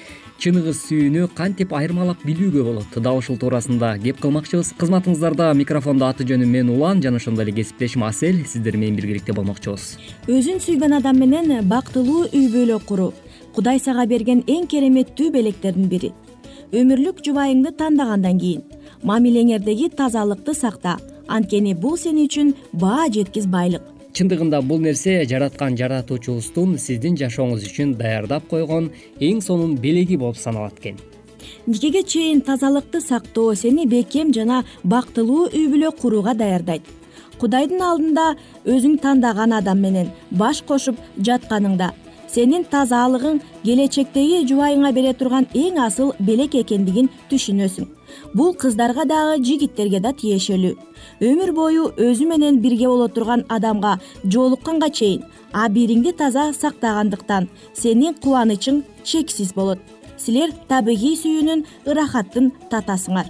чыныгы 0.42 0.74
сүйүүнү 0.74 1.28
кантип 1.38 1.76
айырмалап 1.78 2.26
билүүгө 2.26 2.64
болот 2.66 2.98
дал 2.98 3.20
ушул 3.22 3.38
туурасында 3.38 3.92
кеп 4.02 4.18
кылмакчыбыз 4.24 4.72
кызматыңыздарда 4.82 5.52
микрофондо 5.54 6.08
аты 6.10 6.26
жөнүм 6.26 6.50
мен 6.50 6.72
улан 6.74 7.04
жана 7.04 7.22
ошондой 7.22 7.46
эле 7.46 7.54
кесиптешим 7.60 8.02
асель. 8.02 8.42
Сиздер 8.50 8.74
менен 8.74 8.98
биргеликте 8.98 9.32
болмокчубуз. 9.36 9.92
Өзүн 10.26 10.58
сүйгөн 10.58 10.98
адам 10.98 11.22
менен 11.22 11.60
бактылуу 11.70 12.24
үй 12.32 12.50
бүлө 12.50 12.80
куруу. 12.82 13.12
Кудай 13.54 13.78
сага 13.78 14.08
берген 14.10 14.42
эң 14.42 14.66
кереметтүү 14.66 15.30
белектердин 15.38 15.86
бири. 15.86 16.10
Өмүрлүк 16.74 17.22
жубайыңды 17.22 17.70
тандагандан 17.78 18.42
кийин 18.42 18.75
мамилеңердеги 19.02 19.90
тазалыкты 19.90 20.54
сакта. 20.54 20.96
Анткени 21.26 21.74
бул 21.74 21.96
сен 21.98 22.18
үчүн 22.22 22.54
баа 22.72 23.08
жеткис 23.12 23.46
байлык. 23.46 23.82
Чындыгында 24.16 24.62
бул 24.62 24.78
нерсе 24.80 25.24
жараткан 25.28 25.76
жаратуучубуздун 25.76 26.78
сиздин 26.78 27.18
жашооңуз 27.20 27.66
үчүн 27.68 27.96
даярдап 27.98 28.46
койгон 28.48 28.88
эң 29.20 29.42
сонун 29.44 29.74
белеги 29.76 30.16
болуп 30.16 30.38
саналат 30.40 30.78
экен. 30.80 30.96
Никеге 31.66 32.02
чейин 32.02 32.40
тазалыкты 32.40 33.00
сактоо 33.00 33.54
сени 33.54 33.86
бекем 33.86 34.32
жана 34.32 34.64
бактылуу 34.84 35.48
үй 35.50 35.66
бүлө 35.68 35.90
курууга 36.00 36.34
даярдайт? 36.34 36.82
Кудайдын 37.40 37.82
алдында 37.82 38.26
өзүң 38.64 38.96
тандаган 39.02 39.52
адам 39.52 39.82
менен 39.84 40.08
баш 40.30 40.62
кошуп 40.62 40.96
жатканыңда 41.18 41.90
сенин 42.32 42.64
тазалыгың 42.72 43.42
келечектеги 43.64 44.46
жубайыңа 44.48 44.94
бере 44.96 45.12
турган 45.12 45.46
эң 45.54 45.82
асыл 45.84 46.14
белек 46.30 46.56
экендигин 46.62 47.12
түшүнөсүң 47.30 47.95
бул 48.34 48.54
кыздарга 48.54 49.04
дагы 49.04 49.42
жигиттерге 49.44 50.00
да 50.00 50.12
тиешелүү. 50.12 50.76
Өмүр 51.20 51.52
бою 51.52 51.88
өзү 51.96 52.26
менен 52.28 52.60
бирге 52.60 52.88
боло 52.88 53.08
турган 53.08 53.44
адамга 53.48 53.98
жолукканга 54.24 54.90
чейин 54.90 55.24
абийириңди 55.52 56.12
таза 56.12 56.52
сактагандыктан 56.52 57.48
сенин 57.74 58.14
кубанычың 58.14 58.82
чексиз 59.04 59.52
болот. 59.54 59.78
Силер 60.18 60.52
табигый 60.68 61.16
сүйүүнүн 61.16 61.64
ырахатын 61.86 62.52
татасыңар. 62.70 63.28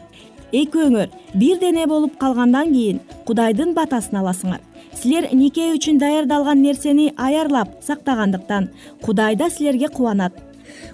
Экөөңөр 0.55 1.11
бир 1.35 1.59
дене 1.59 1.87
болуп 1.91 2.19
калгандан 2.19 2.73
кийин 2.73 3.01
кудайдын 3.27 3.75
батасын 3.75 4.21
аласыңар. 4.23 4.61
Силер 4.95 5.29
нике 5.35 5.73
үчүн 5.75 5.99
даярдалган 5.99 6.63
нерсени 6.63 7.11
аярлап 7.17 7.83
сактагандыктан 7.85 8.71
кудай 9.03 9.37
да 9.37 9.51
силерге 9.51 9.89
кубанат 9.89 10.39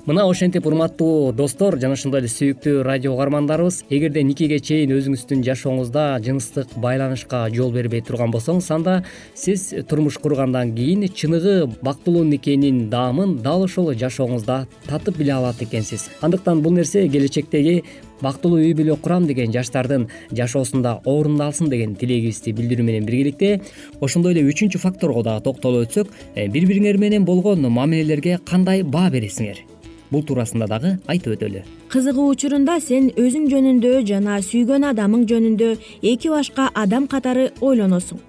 мына 0.07 0.27
ошентип 0.29 0.67
урматтуу 0.67 1.33
достор 1.33 1.79
жана 1.79 1.95
ошондой 1.99 2.23
эле 2.23 2.31
сүйүктүү 2.33 2.83
радио 2.83 3.15
угармандарыбыз 3.15 3.85
эгерде 3.91 4.23
никеге 4.27 4.59
чейин 4.61 4.95
өзүңүздүн 4.97 5.45
жашооңузда 5.47 6.07
жыныстык 6.25 6.77
байланышка 6.83 7.45
жол 7.55 7.73
бербей 7.73 8.03
турган 8.07 8.33
болсоңуз 8.35 8.71
анда 8.75 9.03
сиз 9.35 9.71
турмуш 9.89 10.19
кургандан 10.23 10.75
кийин 10.77 11.09
чыныгы 11.09 11.67
бактылуу 11.83 12.25
никенин 12.25 12.89
даамын 12.91 13.37
дал 13.43 13.67
ошол 13.67 13.93
жашооңузда 13.93 14.65
татып 14.89 15.19
биле 15.19 15.35
алат 15.35 15.63
экенсиз. 15.63 16.09
Андыктан 16.21 16.63
бул 16.63 16.73
нерсе 16.73 17.09
келечектеги 17.09 17.83
бактылуу 18.23 18.61
үй 18.63 18.75
бүлө 18.79 18.97
курам 19.03 19.27
деген 19.27 19.53
жаштардын 19.55 20.07
жашоосунда 20.31 21.01
орун 21.05 21.41
алсын 21.43 21.71
деген 21.73 21.97
тилегибизди 21.99 22.55
билдирүү 22.57 22.87
менен 22.87 23.09
биргеликте 23.09 23.59
ошондой 24.01 24.37
эле 24.37 24.47
үчүнчү 24.53 24.81
факторго 24.83 25.25
дагы 25.27 25.45
токтолуп 25.49 25.89
өтсөк 25.89 26.15
э, 26.35 26.47
бири 26.47 26.71
бириңер 26.71 27.03
менен 27.03 27.27
болгон 27.27 27.67
мамилелерге 27.67 28.39
кандай 28.47 28.83
баа 28.83 29.11
бересиңер 29.11 29.72
бул 30.13 30.25
туурасында 30.27 30.69
дагы 30.69 30.97
айтып 31.09 31.37
өтөлү. 31.37 31.63
Кызыгуу 31.93 32.29
учурунда 32.35 32.79
сен 32.81 33.11
өзүң 33.17 33.49
жөнүндө 33.53 33.93
жана 34.09 34.41
сүйгөн 34.45 34.89
адамың 34.93 35.25
жөнүндө 35.31 35.71
эки 36.13 36.33
башка 36.33 36.69
адам 36.75 37.09
катары 37.09 37.51
ойлоносуң. 37.61 38.21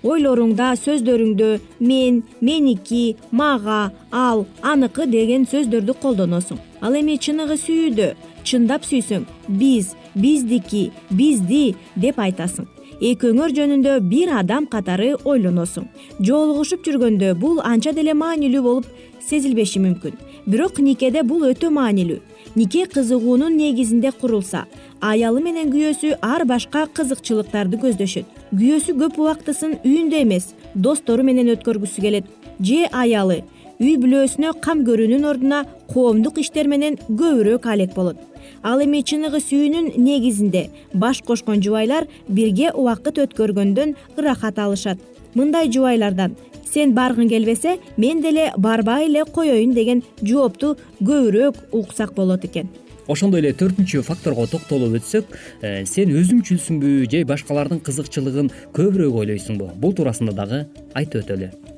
Ойлоруңда 0.00 0.70
сөздөрүңдө 0.80 1.50
мен 1.84 2.22
меники 2.40 3.16
мага 3.30 3.92
ал 4.10 4.46
аныкы 4.62 5.06
деген 5.06 5.44
сөздөрдү 5.44 5.96
колдоносуң. 6.00 6.60
Ал 6.80 6.96
эми 6.96 7.18
чыныгы 7.20 7.58
сүйүүдө 7.60 8.14
чындап 8.44 8.88
сүйсөң 8.88 9.26
биз 9.48 9.94
биздики 10.14 10.90
бизди 11.10 11.74
деп 11.96 12.18
айтасың 12.18 12.68
экөөңөр 13.00 13.54
жөнүндө 13.56 13.92
бир 14.10 14.32
адам 14.36 14.66
катары 14.68 15.14
ойлоносуң 15.24 15.86
жолугушуп 16.20 16.84
жүргөндө 16.84 17.32
бул 17.40 17.62
анча 17.64 17.94
деле 17.96 18.12
маанилүү 18.12 18.62
болуп 18.62 18.90
сезилбеши 19.24 19.80
мүмкүн. 19.80 20.18
Бирок 20.46 20.80
никеде 20.80 21.22
бул 21.22 21.44
өтө 21.48 21.70
маанилүү. 21.72 22.18
Нике 22.56 22.86
кызыгуунун 22.90 23.56
негизинде 23.56 24.10
курулса 24.20 24.64
аялы 25.00 25.42
менен 25.44 25.70
күйөөсү 25.72 26.16
ар 26.20 26.44
башка 26.44 26.86
кызыкчылыктарды 26.96 27.78
көздөшөт. 27.80 28.26
Күйөөсү 28.52 28.96
көп 29.00 29.20
убактысын 29.22 29.78
үйүндө 29.84 30.24
эмес 30.24 30.50
достору 30.74 31.24
менен 31.24 31.52
өткөргүсү 31.54 32.02
келет. 32.04 32.26
Же 32.60 32.88
аялы 32.92 33.42
үй 33.80 33.94
бүлөсүнө 34.00 34.56
кам 34.60 34.82
көрүүнүн 34.88 35.28
ордуна 35.30 35.62
коомдук 35.92 36.42
иштер 36.42 36.68
менен 36.68 36.98
көбүрөөк 37.08 37.70
алек 37.72 37.94
болот 37.96 38.29
ал 38.62 38.82
эми 38.84 39.02
чыныгы 39.02 39.40
сүйүүнүн 39.40 39.92
негизинде 39.96 40.68
баш 40.92 41.22
кошкон 41.22 41.62
жубайлар 41.62 42.06
бирге 42.28 42.72
убакыт 42.72 43.18
өткөргөндөн 43.24 43.96
ырахат 44.16 44.58
алышат. 44.58 44.98
Мындай 45.34 45.70
жубайлардан 45.70 46.36
сен 46.72 46.94
баргың 46.94 47.30
келбесе 47.30 47.78
мен 47.96 48.22
деле 48.22 48.52
барбай 48.56 49.06
эле 49.08 49.24
коеюн 49.24 49.74
деген 49.74 50.02
жоопту 50.22 50.76
көбүрөөк 51.00 51.72
уксак 51.72 52.14
болот 52.14 52.44
экен. 52.44 52.68
Ошондой 53.10 53.40
эле 53.42 53.50
төртүнчү 53.58 54.04
факторго 54.06 54.46
токтолуп 54.46 55.00
өтсөк 55.00 55.34
э, 55.62 55.84
сен 55.86 56.12
өзүмчүлсүңбү 56.14 57.10
же 57.10 57.24
башкалардын 57.26 57.82
кызыкчылыгын 57.82 58.52
көбүрөөк 58.76 59.18
ойлойсуңбу. 59.24 59.72
Бул 59.82 59.96
туурасында 59.98 60.36
дагы 60.36 60.64
айтып 60.94 61.24
өтөлү 61.24 61.69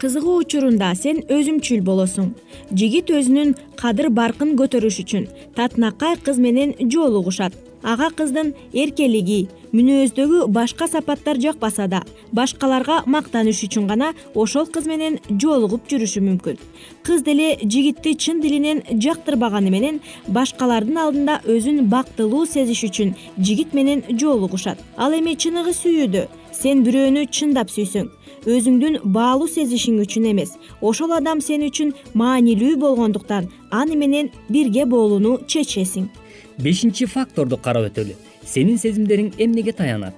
кызыгуу 0.00 0.40
учурунда 0.42 0.92
сен 0.94 1.22
өзүмчүл 1.26 1.82
болосуң. 1.86 2.32
Жигит 2.72 3.10
өзүнүн 3.10 3.54
кадыр 3.80 4.10
баркын 4.14 4.54
көтөрүш 4.60 5.00
үчүн 5.04 5.26
татынакай 5.56 6.16
кыз 6.24 6.38
менен 6.42 6.74
жолугушат 6.92 7.54
ага 7.82 8.10
кыздын 8.10 8.54
эркелиги 8.72 9.46
мүнөздөгү 9.72 10.46
башка 10.52 10.88
сапаттар 10.88 11.38
жакпаса 11.40 11.86
да 11.88 12.02
башкаларга 12.32 13.02
мактаныш 13.06 13.62
үчүн 13.66 13.86
гана 13.86 14.12
ошол 14.34 14.66
кыз 14.66 14.86
менен 14.88 15.18
жолугуп 15.28 15.88
жүрүшү 15.90 16.22
мүмкүн. 16.24 16.58
Кыз 17.04 17.22
деле 17.22 17.56
жигитти 17.62 18.14
чын 18.16 18.40
дилинен 18.40 18.82
жактырбаганы 19.04 19.70
менен 19.70 20.00
башкалардын 20.28 20.98
алдында 21.04 21.40
өзүн 21.46 21.88
бактылуу 21.88 22.46
сезиш 22.46 22.84
үчүн 22.88 23.14
жигит 23.38 23.74
менен 23.74 24.04
жолугушат. 24.08 24.78
Ал 24.96 25.12
эми 25.12 25.36
чыныгы 25.36 25.74
сүйүүдө 25.76 26.28
сен 26.52 26.84
бирөөнү 26.84 27.28
чындап 27.30 27.70
сүйсөң. 27.70 28.08
Өзүңдүн 28.48 29.00
баалуу 29.04 29.48
сезишиң 29.48 29.98
үчүн 30.04 30.30
эмес. 30.30 30.54
Ошол 30.80 31.12
адам 31.12 31.42
сен 31.44 31.66
үчүн 31.66 31.92
маанилүү 32.14 32.76
болгондуктан 32.80 33.50
аны 33.70 33.96
менен 33.96 34.30
бирге 34.48 34.86
болууну 34.86 35.38
чечесиң 35.46 36.08
бешинчи 36.58 37.06
факторду 37.06 37.56
карап 37.56 37.90
өтөлү. 37.90 38.16
Сенин 38.46 38.78
сезимдериң 38.78 39.34
эмнеге 39.38 39.72
таянат? 39.72 40.14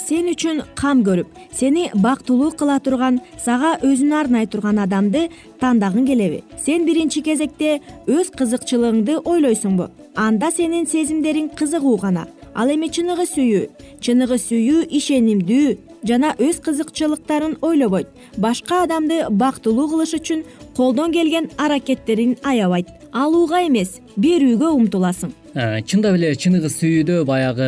Сен 0.00 0.30
үчүн 0.32 0.62
кам 0.78 1.02
көрүп 1.06 1.28
сени 1.54 1.90
бактылуу 1.94 2.50
кыла 2.58 2.78
турган 2.82 3.20
сага 3.44 3.76
өзүн 3.84 4.14
арнай 4.16 4.46
турган 4.50 4.80
адамды 4.82 5.28
тандагың 5.60 6.06
келеби. 6.08 6.40
Сен 6.58 6.86
биринчи 6.86 7.22
кезекте 7.22 7.80
өз 8.08 8.32
кызыкчылыгыңды 8.34 9.20
ойлойсуңбу. 9.22 9.90
Анда 10.16 10.50
сенин 10.50 10.86
сезимдериң 10.86 11.52
кызыгуу 11.54 11.96
гана. 12.00 12.26
Ал 12.54 12.72
эми 12.72 12.88
чыныгы 12.90 13.26
сүйүү 13.30 13.66
чыныгы 14.02 14.38
сүйүү 14.42 14.86
ишенимдүү 14.98 15.76
жана 16.08 16.32
өз 16.42 16.58
кызыкчылыктарын 16.64 17.58
ойлобойт. 17.62 18.08
Башка 18.36 18.82
адамды 18.86 19.26
бактылуу 19.30 19.86
кылыш 19.92 20.16
үчүн 20.18 20.42
колдон 20.74 21.12
келген 21.12 21.50
аракеттерин 21.58 22.38
аябайт. 22.42 22.88
Алууга 23.12 23.62
эмес 23.66 24.00
берүүгө 24.16 24.72
умтуласың 24.80 25.34
чындап 25.54 26.14
эле 26.14 26.30
чыныгы 26.38 26.68
сүйүүдө 26.70 27.24
баягы 27.26 27.66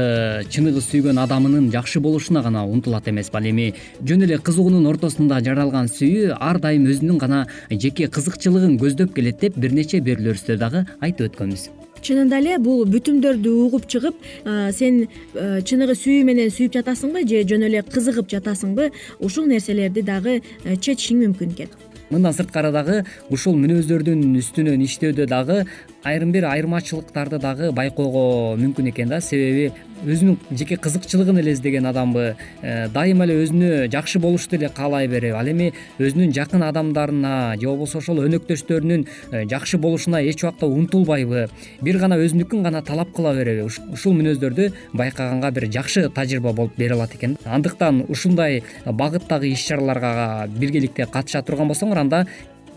чыныгы 0.55 0.81
сүйгөн 0.85 1.19
адамынын 1.19 1.71
жакшы 1.73 2.01
болушуна 2.01 2.43
гана 2.43 2.65
умтулат 2.65 3.09
эмеспи 3.09 3.37
ал 3.37 3.49
эми. 3.51 3.75
Жөн 4.07 4.23
эле 4.23 4.39
кызыгуунун 4.39 4.87
ортосунда 4.87 5.41
жаралган 5.43 5.91
сүйүү 5.91 6.37
ар 6.39 6.61
дайым 6.63 6.87
өзүнүн 6.87 7.19
гана 7.19 7.47
жеке 7.71 8.07
кызыкчылыгын 8.07 8.79
көздөп 8.79 9.15
келет 9.17 9.41
деп 9.41 9.59
бир 9.59 9.75
нече 9.75 9.99
берүүлөрүбүздө 9.99 10.59
дагы 10.63 10.87
айтып 11.01 11.33
өткөнбүз. 11.33 11.69
Чынында 12.03 12.39
эле 12.39 12.59
бул 12.59 12.87
бүтүмдөрдү 12.87 13.51
угуп 13.67 13.87
чыгып 13.91 14.15
э, 14.23 14.73
сен 14.75 15.07
э, 15.35 15.63
чыныгы 15.63 15.95
сүйүү 15.99 16.25
менен 16.27 16.51
сүйүп 16.51 16.79
жатасыңбы 16.79 17.27
же 17.27 17.43
жөн 17.47 17.67
эле 17.67 17.83
кызыгып 17.83 18.31
жатасыңбы? 18.31 18.91
Ушул 19.19 19.47
нерселерди 19.47 20.03
дагы 20.07 20.41
чечишиң 20.67 21.23
мүмкүн 21.27 21.55
экен 21.55 21.92
мындан 22.13 22.37
сырткары 22.37 22.73
дагы 22.75 23.03
ушул 23.33 23.57
мүнөздөрдүн 23.59 24.37
үстүнөн 24.41 24.85
иштөөдө 24.87 25.27
дагы 25.31 25.63
айрым 26.05 26.33
бир 26.35 26.47
айырмачылыктарды 26.51 27.41
дагы 27.43 27.73
байкоого 27.73 28.57
мүмкүн 28.61 28.93
экен 28.93 29.09
да. 29.09 29.21
Себеби 29.21 29.73
өзүнүн 30.05 30.39
жеке 30.51 30.77
кызыкчылыгын 30.77 31.39
эле 31.39 31.53
издеген 31.53 31.87
адамбы. 31.87 32.35
Э, 32.63 32.89
дайыма 32.89 33.25
эле 33.25 33.39
өзүнө 33.45 33.89
жакшы 33.93 34.19
болушту 34.19 34.57
эле 34.57 34.69
каалай 34.69 35.09
береби 35.09 35.37
ал 35.39 35.49
эми 35.49 35.73
өзүнүн 35.99 36.33
жакын 36.35 36.63
адамдарына 36.67 37.57
же 37.61 37.69
болбосо 37.69 37.99
ошол 37.99 38.23
өнөктөштөрүнүн 38.27 39.07
э, 39.31 39.45
жакшы 39.51 39.79
болушуна 39.79 40.23
эч 40.23 40.43
убакта 40.45 40.67
умтулбайбы? 40.67 41.49
Бир 41.81 41.99
гана 41.99 42.19
өзүнүкүн 42.19 42.63
гана 42.63 42.83
талап 42.83 43.13
кыла 43.15 43.35
береби. 43.35 43.67
Ушул 43.67 44.15
мүнөздөрдү 44.19 44.73
байкаганга 44.93 45.51
бир 45.51 45.69
жакшы 45.71 46.09
тажрыйба 46.11 46.53
болуп 46.53 46.77
бере 46.77 46.95
алат 46.95 47.15
экен. 47.15 47.37
Андыктан 47.45 48.05
ушундай 48.09 48.63
багыттагы 48.85 49.53
иш 49.53 49.67
чараларга 49.67 50.49
биргеликте 50.49 51.07
катыша 51.07 51.43
турган 51.43 51.69
болсоңор 51.69 51.99
анда 51.99 52.27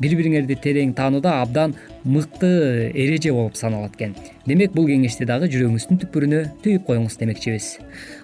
бири 0.02 0.18
бириңерди 0.20 0.58
терең 0.62 0.94
таанууда 0.98 1.40
абдан 1.42 1.76
мыкты 2.06 2.92
эреже 2.94 3.32
болуп 3.34 3.56
саналат 3.58 3.96
экен. 3.96 4.16
Демек 4.46 4.74
бул 4.76 4.86
кеңешти 4.90 5.26
дагы 5.26 5.48
жүрөгүңүздүн 5.50 6.02
түпкүрүнө 6.04 6.42
түйүп 6.64 6.86
коюңуз 6.86 7.18
демекчибиз. 7.18 7.70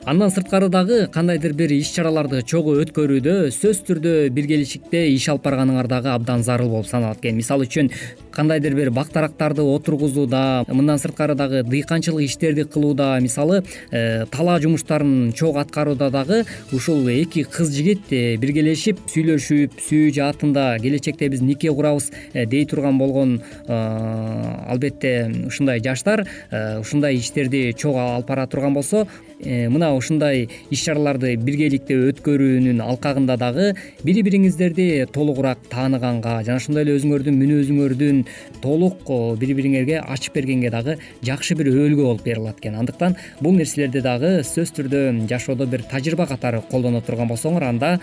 Андан 0.05 0.29
сырткары 0.33 0.69
дагы 0.69 1.07
кандайдыр 1.13 1.55
бир 1.57 1.73
иш 1.73 1.93
чараларды 1.95 2.43
чогуу 2.45 2.77
өткөрүүдө 2.83 3.35
сөзсүз 3.55 3.81
түрдө 3.87 4.13
биргелешикте 4.35 5.07
иш 5.15 5.29
алып 5.33 5.47
барганыңар 5.47 5.89
дагы 5.89 6.11
абдан 6.13 6.43
зарыл 6.45 6.69
болуп 6.69 6.89
саналат 6.91 7.23
экен. 7.23 7.39
Мисалы 7.39 7.65
үчүн 7.65 7.89
кандайдыр 8.41 8.73
бир 8.73 8.89
бак 8.89 9.11
дарактарды 9.13 9.61
отургузууда 9.61 10.65
мындан 10.67 10.97
сырткары 10.97 11.35
дагы 11.37 11.61
дыйканчылык 11.61 12.25
иштерди 12.25 12.63
кылууда 12.63 13.19
мисалы 13.21 13.61
э, 13.91 14.25
талаа 14.31 14.59
жумуштарын 14.59 15.31
чогуу 15.37 15.61
аткарууда 15.61 16.09
дагы 16.09 16.45
ушул 16.73 17.07
эки 17.07 17.43
кыз 17.43 17.69
жигит 17.69 18.09
э, 18.09 18.37
биргелешип 18.41 18.97
сүйлөшүп 19.13 19.77
сүйүү 19.85 20.13
жаатында 20.17 20.65
келечекте 20.81 21.29
биз 21.29 21.45
нике 21.45 21.69
курабыз 21.69 22.09
э, 22.33 22.47
дей 22.47 22.65
турган 22.65 22.97
болгон 22.97 23.41
албетте 23.67 25.29
ушундай 25.45 25.83
жаштар 25.83 26.25
ушундай 26.79 27.21
иштерди 27.21 27.75
чогуу 27.77 28.01
алып 28.01 28.27
бара 28.27 28.47
турган 28.47 28.73
болсо 28.73 29.05
мына 29.41 29.93
ушундай 29.97 30.47
иш 30.69 30.83
чараларды 30.85 31.35
биргеликте 31.35 31.97
өткөрүүнүн 32.09 32.81
алкагында 32.85 33.37
дагы 33.41 33.71
бири 34.05 34.21
бириңиздерди 34.25 35.07
толугураак 35.13 35.63
тааныганга 35.71 36.41
жана 36.45 36.61
ошондой 36.61 36.85
эле 36.85 36.97
өзүңөрдүн 36.99 37.39
мүнөзүңөрдүн 37.41 38.21
толук 38.61 39.07
бири 39.39 39.55
бириңерге 39.57 40.01
ачып 40.01 40.35
бергенге 40.39 40.71
дагы 40.73 40.97
жакшы 41.25 41.55
бир 41.55 41.71
өбөлгө 41.71 42.03
болуп 42.03 42.23
бере 42.25 42.41
алат 42.41 42.59
экен. 42.59 42.75
Андыктан 42.75 43.17
бул 43.39 43.55
нерселерди 43.57 44.01
дагы 44.01 44.41
сөзсүз 44.43 44.75
түрдө 44.77 45.01
жашоодо 45.29 45.67
бир 45.67 45.83
тажрыйба 45.83 46.27
катары 46.27 46.61
колдоно 46.71 47.01
турган 47.01 47.31
болсоңор 47.31 47.67
анда 47.69 47.97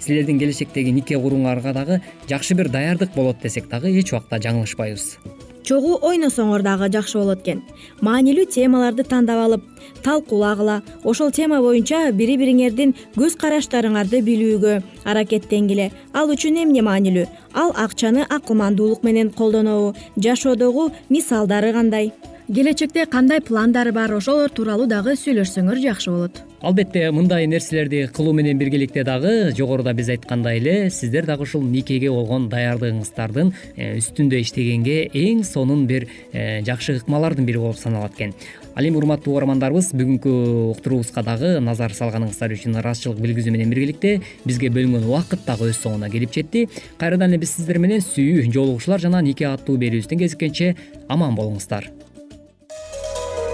силердин 0.00 0.40
келечектеги 0.40 0.94
нике 0.96 1.20
курууңарга 1.20 1.74
дагы 1.76 2.00
жакшы 2.28 2.56
бир 2.56 2.72
даярдык 2.72 3.14
болот 3.14 3.42
десек 3.42 3.68
дагы 3.68 3.92
эч 4.00 4.12
убакта 4.12 4.40
жаңылышпайбыз 4.40 5.16
чогуу 5.64 5.98
ойносоңор 6.02 6.62
дагы 6.62 6.88
жакшы 6.92 7.18
болот 7.18 7.42
экен. 7.42 7.62
Маанилүү 8.00 8.46
темаларды 8.54 9.04
тандап 9.04 9.40
алып 9.44 9.64
талкуулагыла 10.04 10.80
ошол 11.04 11.30
тема 11.30 11.60
боюнча 11.60 12.10
бири 12.12 12.36
бириңердин 12.40 12.94
көз 13.16 13.36
караштарыңарды 13.40 14.22
билүүгө 14.26 14.76
аракеттенгиле 15.04 15.90
ал 16.14 16.32
үчүн 16.34 16.62
эмне 16.64 16.82
маанилүү? 16.82 17.26
Ал 17.54 17.74
акчаны 17.76 18.26
акылмандуулук 18.28 19.02
менен 19.04 19.30
колдонобу 19.30 19.94
жашоодогу 20.16 20.90
мисалдары 21.08 21.72
кандай? 21.72 22.12
Келечекте 22.48 23.06
кандай 23.06 23.40
пландары 23.40 23.92
бар? 23.92 24.14
Ошолор 24.14 24.50
тууралуу 24.50 24.86
дагы 24.86 25.16
сүйлөшсөңөр 25.16 25.82
жакшы 25.84 26.10
болот 26.10 26.49
албетте 26.62 27.10
мындай 27.10 27.46
нерселерди 27.46 28.06
кылуу 28.12 28.32
менен 28.32 28.58
биргеликте 28.58 29.02
дагы 29.04 29.52
жогоруда 29.56 29.94
биз 29.96 30.10
айткандай 30.12 30.58
эле 30.58 30.90
сиздер 30.90 31.24
дагы 31.26 31.46
ушул 31.46 31.62
никеге 31.62 32.10
болгон 32.10 32.48
даярдыгыңыздардын 32.52 33.52
э, 33.76 33.96
үстүндө 33.96 34.40
иштегенге 34.44 35.06
эң 35.08 35.40
сонун 35.44 35.86
бир 35.88 36.06
э, 36.32 36.60
жакшы 36.66 36.98
ыкмалардын 37.00 37.46
бири 37.48 37.58
болуп 37.58 37.78
саналат 37.80 38.12
экен. 38.18 38.34
Ал 38.74 38.84
эми 38.84 39.00
урматтуу 39.00 39.32
угармандарыбыз 39.34 39.92
бүгүнкү 39.96 40.34
уктуруубузга 40.74 41.24
дагы 41.24 41.54
назар 41.64 41.96
салганыңыздар 41.96 42.52
үчүн 42.54 42.76
ыраазычылык 42.82 43.22
билгизүү 43.24 43.54
менен 43.56 43.72
биргеликте 43.72 44.20
бизге 44.44 44.68
бөлүнгөн 44.68 45.08
убакыт 45.08 45.46
дагы 45.46 45.72
өз 45.72 45.80
соңуна 45.80 46.12
келип 46.12 46.34
жетти. 46.36 46.68
Кайрадан 47.00 47.32
эле 47.32 47.40
биз 47.40 47.56
сиздер 47.56 47.80
менен 47.80 48.04
сүйүү 48.04 48.50
жолугушуулар 48.52 49.08
жана 49.08 49.24
нике 49.24 49.48
аттуу 49.48 49.80
берүүбүздөн 49.80 50.22
кезиккенче 50.22 50.76
аман 51.08 51.34
болуңуздар 51.34 51.90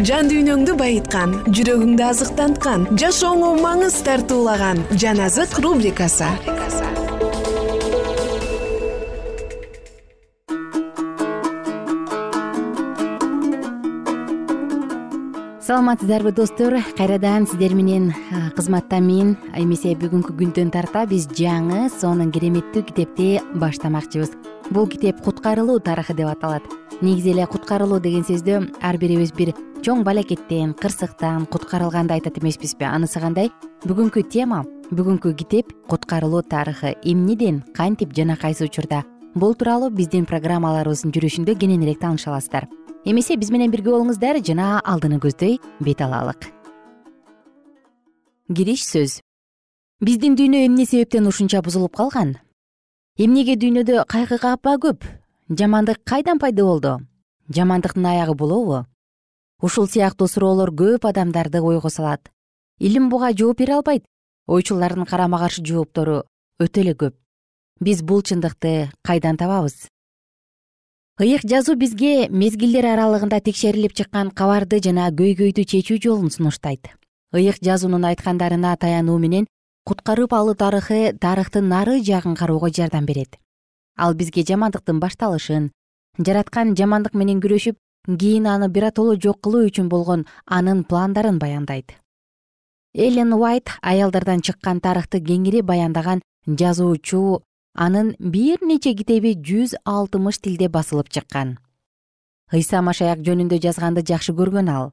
жан 0.00 0.30
дүйнөңдү 0.30 0.72
байыткан 0.80 1.34
жүрөгүңдү 1.52 2.04
азыктанткан 2.06 2.86
жашооңо 2.96 3.50
маңыз 3.60 3.98
тартуулаган 4.06 4.78
жан 4.96 5.18
азык 5.20 5.58
рубрикасы. 5.60 6.30
Саламатсыздарбы 15.62 16.32
достор. 16.32 16.78
Кайрадан 16.96 17.46
сиздер 17.46 17.74
менен 17.74 18.14
кызматта 18.56 18.98
мен 19.00 19.36
эмесе 19.54 19.92
бүгүнкү 19.92 20.32
күндөн 20.38 20.72
тарта 20.72 21.04
биз 21.06 21.28
жаңы 21.36 21.90
сонун 22.00 22.32
кереметтүү 22.32 22.86
китепти 22.88 23.28
баштамакчыбыз. 23.60 24.32
Бул 24.70 24.88
китеп 24.88 25.20
куткарылуу 25.20 25.80
тарыхы 25.80 26.16
деп 26.16 26.32
аталат. 26.32 26.64
Негизи 27.02 27.36
эле 27.36 27.46
куткарылуу 27.46 28.00
деген 28.00 28.24
сөздү 28.24 28.72
ар 28.80 28.96
бирибиз 28.96 29.32
бир 29.36 29.52
чоң 29.82 30.04
балакеттен 30.06 30.76
кырсыктан 30.78 31.48
куткарылганды 31.50 32.14
айтат 32.14 32.36
эмеспизби. 32.38 32.86
Анысы 32.86 33.18
кандай? 33.18 33.50
Бүгүнкү 33.82 34.22
тема 34.30 34.60
бүгүнкү 34.94 35.32
китеп 35.34 35.72
куткарылуу 35.90 36.44
тарыхы. 36.46 36.94
Эмнеден 37.02 37.62
кантип 37.74 38.14
жана 38.14 38.36
кайсы 38.36 38.64
учурда? 38.68 39.02
Бул 39.34 39.56
тууралуу 39.58 39.90
биздин 39.90 40.26
программаларыбыздын 40.30 41.10
жүрүшүндө 41.16 41.56
кененирээк 41.58 41.98
тааныша 41.98 42.30
аласыздар 42.30 42.68
эмесе 43.04 43.34
биз 43.36 43.50
менен 43.50 43.72
бирге 43.72 43.90
болуңуздар 43.90 44.38
жана 44.46 44.78
алдыны 44.84 45.18
көздөй 45.18 45.58
бет 45.80 46.00
алалык. 46.00 46.46
Кириш 48.54 48.86
сөз. 48.86 49.18
Биздин 50.00 50.38
дүйнө 50.38 50.62
эмне 50.68 50.86
себептен 50.86 51.26
ушунча 51.26 51.62
бузулуп 51.62 51.96
калган? 51.96 52.36
Эмнеге 53.18 53.58
дүйнөдө 53.58 54.06
кайгы 54.06 54.38
капа 54.38 54.76
көп? 54.78 55.02
Жамандык 55.50 56.04
кайдан 56.04 56.38
пайда 56.38 56.62
болду? 56.62 56.98
Жамандыктын 57.48 58.06
аягы 58.06 58.34
болобу 58.38 58.84
ушул 59.62 59.86
сыяктуу 59.86 60.26
суроолор 60.28 60.74
көп 60.74 61.06
адамдарды 61.08 61.62
ойго 61.62 61.88
салат. 61.88 62.28
Илим 62.78 63.08
буга 63.08 63.32
жооп 63.32 63.58
бере 63.58 63.74
албайт. 63.78 64.04
Ойчулардын 64.46 65.06
карама 65.06 65.38
каршы 65.38 65.62
жооптору 65.64 66.24
өтө 66.60 66.82
эле 66.82 66.94
көп. 66.98 67.14
Биз 67.80 68.02
бул 68.02 68.22
чындыкты 68.22 68.90
кайдан 69.06 69.38
табабыз? 69.38 69.86
Ыйык 71.20 71.46
жазуу 71.46 71.76
бизге 71.76 72.28
мезгилдер 72.28 72.86
аралыгында 72.90 73.38
текшерилип 73.40 73.94
чыккан 73.94 74.32
кабарды 74.34 74.80
жана 74.82 75.10
көйгөйдү 75.14 75.62
чечүү 75.62 76.00
жолун 76.02 76.30
сунуштайт. 76.34 76.90
Ыйык 77.32 77.62
жазуунун 77.62 78.04
айткандарына 78.10 78.74
таянуу 78.76 79.18
менен 79.18 79.46
куткарып 79.86 80.34
алуу 80.34 80.54
тарыхы 80.54 81.12
тарыхтын 81.20 81.68
нары 81.68 82.02
жагын 82.02 82.34
кароого 82.34 82.70
жардам 82.70 83.06
берет. 83.06 83.38
Ал 83.96 84.14
бизге 84.14 84.42
жамандыктын 84.42 84.98
башталышын 84.98 85.70
жараткан 86.18 86.74
жамандык 86.74 87.14
менен 87.14 87.40
күрөшүп 87.40 87.76
кийин 88.06 88.46
аны 88.46 88.68
биротоло 88.68 89.16
жок 89.16 89.40
кылуу 89.42 89.66
үчүн 89.68 89.88
болгон 89.88 90.26
анын 90.46 90.84
пландарын 90.84 91.38
баяндайт. 91.38 91.92
Элен 92.94 93.32
уайт 93.32 93.70
аялдардан 93.80 94.40
чыккан 94.42 94.80
тарыхты 94.80 95.20
кеңири 95.20 95.62
баяндаган 95.62 96.22
жазуучу 96.46 97.42
анын 97.74 98.14
бир 98.18 98.60
нече 98.62 98.94
китеби 98.94 99.34
жүз 99.34 99.76
алтымыш 99.84 100.38
тилде 100.38 100.68
басылып 100.68 101.08
чыккан. 101.08 101.58
Ыйса 102.52 102.82
машаяк 102.82 103.24
жөнүндө 103.24 103.62
жазганды 103.62 104.04
жакшы 104.04 104.32
көргөн 104.32 104.68
ал. 104.68 104.92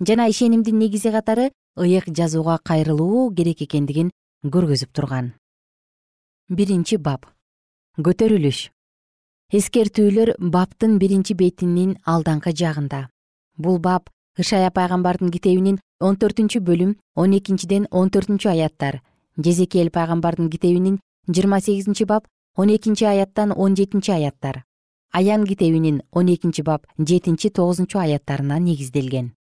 Жана 0.00 0.28
ишенимдин 0.28 0.78
негизи 0.78 1.10
катары 1.10 1.52
ыйык 1.76 2.08
жазууга 2.12 2.58
кайрылуу 2.58 3.32
керек 3.34 3.62
экендигин 3.62 4.10
көргөзүп 4.44 4.92
турган 4.92 5.32
биринчи 6.50 6.98
бап. 6.98 7.26
Көтөрүлүш 7.98 8.70
эскертүүлөр 9.50 10.36
баптын 10.38 10.92
биринчи 11.02 11.34
бетинин 11.34 11.96
алдыңкы 12.06 12.52
жагында. 12.54 13.08
Бул 13.58 13.80
бап 13.82 14.06
ышая 14.38 14.70
пайгамбардын 14.70 15.32
китебинин 15.34 15.80
он 15.98 16.14
төртүнчү 16.22 16.60
бөлүм 16.62 16.92
он 17.16 17.34
экинчиден 17.34 17.88
он 17.90 18.12
төртүнчү 18.14 18.46
аяттар. 18.52 19.00
Жезекел 19.36 19.90
пайгамбардын 19.90 20.50
китебинин 20.50 21.00
жыйырма 21.26 21.60
сегизинчи 21.60 22.04
бап 22.04 22.28
он 22.56 22.70
экинчи 22.76 23.04
аяттан 23.04 23.50
он 23.56 23.74
жетинчи 23.74 24.12
аяттар. 24.12 24.62
Аян 25.10 25.44
китебинин 25.44 26.02
он 26.12 26.32
экинчи 26.32 26.62
бап 26.62 26.86
жетинчи 26.96 27.50
тогузунчу 27.50 27.98
аяттарына 27.98 28.60
негизделген. 28.60 29.32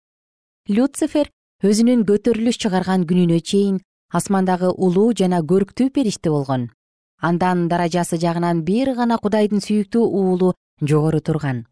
Люцифер 0.67 1.29
өзүнүн 1.61 2.01
көтөрүлүш 2.09 2.57
чыгарган 2.57 3.05
күнүнө 3.05 3.39
чейин 3.45 3.79
асмандагы 4.09 4.73
улуу 4.73 5.13
жана 5.13 5.45
көрктүү 5.45 5.91
периште 5.93 6.33
болгон 6.33 6.71
андан 7.19 7.67
даражасы 7.67 8.17
жагынан 8.17 8.63
бир 8.63 8.93
гана 8.95 9.17
кудайдын 9.17 9.61
сүйүктүү 9.65 10.03
уулу 10.03 10.53
жогору 10.81 11.19
турган. 11.19 11.65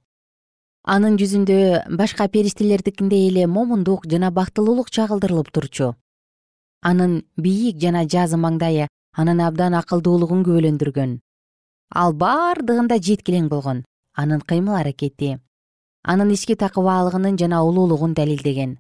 Анын 0.84 1.18
жүзүндө 1.20 1.88
башка 2.00 2.28
периштелердикиндей 2.28 3.28
эле 3.30 3.48
момундук 3.48 4.06
жана 4.12 4.32
бактылуулук 4.32 4.92
чагылдырылып 4.92 5.52
турчу. 5.52 5.96
Анын 6.82 7.24
бийик 7.36 7.82
жана 7.82 8.06
жазы 8.06 8.38
маңдайы 8.38 8.88
анын 9.16 9.42
абдан 9.48 9.76
акылдуулугун 9.80 10.46
күбөлөндүргөн. 10.48 11.20
Ал 11.96 12.14
бардыгында 12.14 13.02
жеткилең 13.10 13.50
болгон 13.50 13.84
анын 14.14 14.42
кыймыл 14.42 14.80
аракети 14.80 15.38
анын 16.08 16.32
ички 16.32 16.56
такыбаалыгынын 16.56 17.38
жана 17.40 17.64
улуулугун 17.68 18.14
далилдеген. 18.16 18.78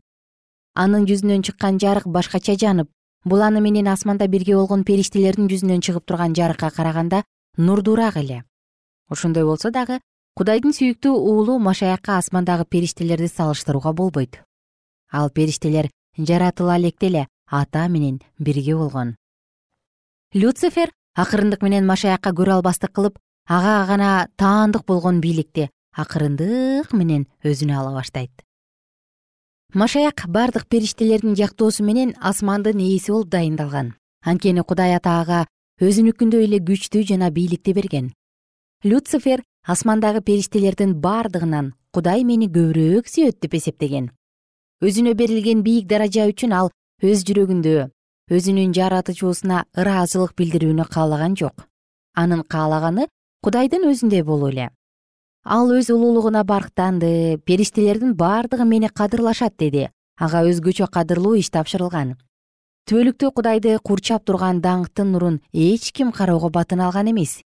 Анын 0.84 1.08
жүзүнөн 1.10 1.44
чыккан 1.44 1.80
жарык 1.84 2.08
башкача 2.08 2.56
жанып 2.56 2.90
бул 3.30 3.42
аны 3.42 3.62
менен 3.62 3.88
асманда 3.88 4.28
бирге 4.28 4.56
болгон 4.56 4.84
периштелердин 4.84 5.50
жүзүнөн 5.52 5.84
чыгып 5.86 6.06
турган 6.06 6.36
жарыкка 6.36 6.70
караганда 6.72 7.24
нурдуураак 7.58 8.18
эле. 8.18 8.44
Ошондой 9.10 9.46
болсо 9.46 9.72
дагы 9.72 10.00
кудайдын 10.38 10.74
сүйүктүү 10.78 11.14
уулу 11.14 11.58
машаякка 11.60 12.18
асмандагы 12.18 12.66
периштелерди 12.66 13.28
салыштырууга 13.28 13.94
болбойт. 13.94 14.42
Ал 15.12 15.30
периштелер 15.30 15.90
жаратыла 16.18 16.78
электе 16.78 17.08
эле 17.08 17.28
ата 17.50 17.88
менен 17.88 18.22
бирге 18.40 18.76
болгон. 18.76 19.16
Люцифер 20.34 20.92
акырындык 21.16 21.62
менен 21.64 21.86
машаякка 21.86 22.32
көрө 22.32 22.60
албастык 22.60 22.92
кылып 22.94 23.18
ага 23.48 23.86
гана 23.88 24.28
таандык 24.36 24.86
болгон 24.86 25.22
бийликти 25.22 25.70
акырындык 25.96 26.94
менен 26.94 27.26
өзүнө 27.44 27.80
ала 27.80 27.96
баштайт 27.96 28.47
машаяк 29.74 30.24
бардык 30.28 30.68
периштелердин 30.68 31.36
жактоосу 31.36 31.84
менен 31.84 32.14
асмандын 32.20 32.80
ээси 32.80 33.12
болуп 33.12 33.30
дайындалган. 33.30 33.96
Анткени 34.24 34.64
кудай 34.64 34.96
ата 34.96 35.20
ага 35.22 35.46
өзүнүкүндөй 35.82 36.46
эле 36.46 36.60
күчтү 36.60 37.04
жана 37.04 37.30
бийликти 37.32 37.74
берген. 37.74 38.14
Люцифер 38.84 39.44
асмандагы 39.68 40.22
периштелердин 40.22 40.96
бардыгынан 40.96 41.74
кудай 41.92 42.24
мени 42.24 42.48
көбүрөөк 42.48 43.12
сүйөт 43.12 43.42
деп 43.42 43.54
эсептеген. 43.60 44.12
Өзүнө 44.82 45.14
берилген 45.14 45.64
бийик 45.64 45.88
даража 45.88 46.30
үчүн 46.32 46.54
ал 46.54 46.72
өз 47.04 47.26
жүрөгүндө 47.28 47.90
өзүнүн 48.32 48.74
жаратуучусуна 48.74 49.66
ыраазычылык 49.76 50.34
билдирүүнү 50.40 50.88
каалаган 50.88 51.36
жок. 51.36 51.68
Анын 52.16 52.44
каалаганы 52.48 53.08
кудайдын 53.44 53.84
өзүндөй 53.92 54.24
болуу 54.24 54.50
эле 54.56 54.72
ал 55.48 55.70
өз 55.72 55.88
улуулугуна 55.94 56.44
барктанды 56.44 57.40
периштелердин 57.48 58.14
бардыгы 58.20 58.66
мени 58.66 58.90
кадырлашат 58.92 59.56
деди. 59.58 59.88
Ага 60.20 60.44
өзгөчө 60.44 60.90
кадырлуу 60.92 61.38
иш 61.40 61.50
тапшырылган. 61.50 62.18
Түбөлүктө 62.88 63.32
кудайды 63.32 63.78
курчап 63.80 64.26
турган 64.28 64.60
даңктын 64.60 65.14
нурун 65.14 65.40
эч 65.54 65.94
ким 65.94 66.12
кароого 66.12 66.50
батына 66.50 66.88
алган 66.88 67.12
эмес. 67.12 67.40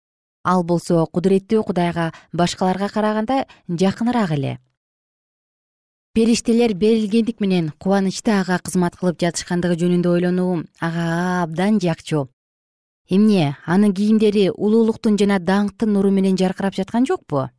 Ал 0.43 0.63
болсо 0.63 1.05
кудуреттүү 1.05 1.61
кудайга 1.63 2.11
башкаларга 2.33 2.89
караганда 2.89 3.45
жакыныраак 3.69 4.31
эле. 4.31 4.57
Периштелер 6.13 6.73
берилгендик 6.73 7.39
менен 7.39 7.71
кубанычта 7.77 8.41
ага 8.41 8.57
кызмат 8.59 8.97
кылып 8.97 9.21
жатышкандыгы 9.21 9.77
жөнүндө 9.77 10.09
ойлонуу 10.09 10.63
ага 10.81 11.43
абдан 11.43 11.79
жакчу. 11.79 12.29
Эмне 13.09 13.57
анын 13.65 13.93
кийимдери 13.93 14.49
улуулуктун 14.49 15.17
жана 15.19 15.37
даңктын 15.39 15.93
нуру 15.93 16.09
менен 16.09 16.37
жаркырап 16.37 16.73
жаткан 16.73 17.05
жокпу 17.05 17.49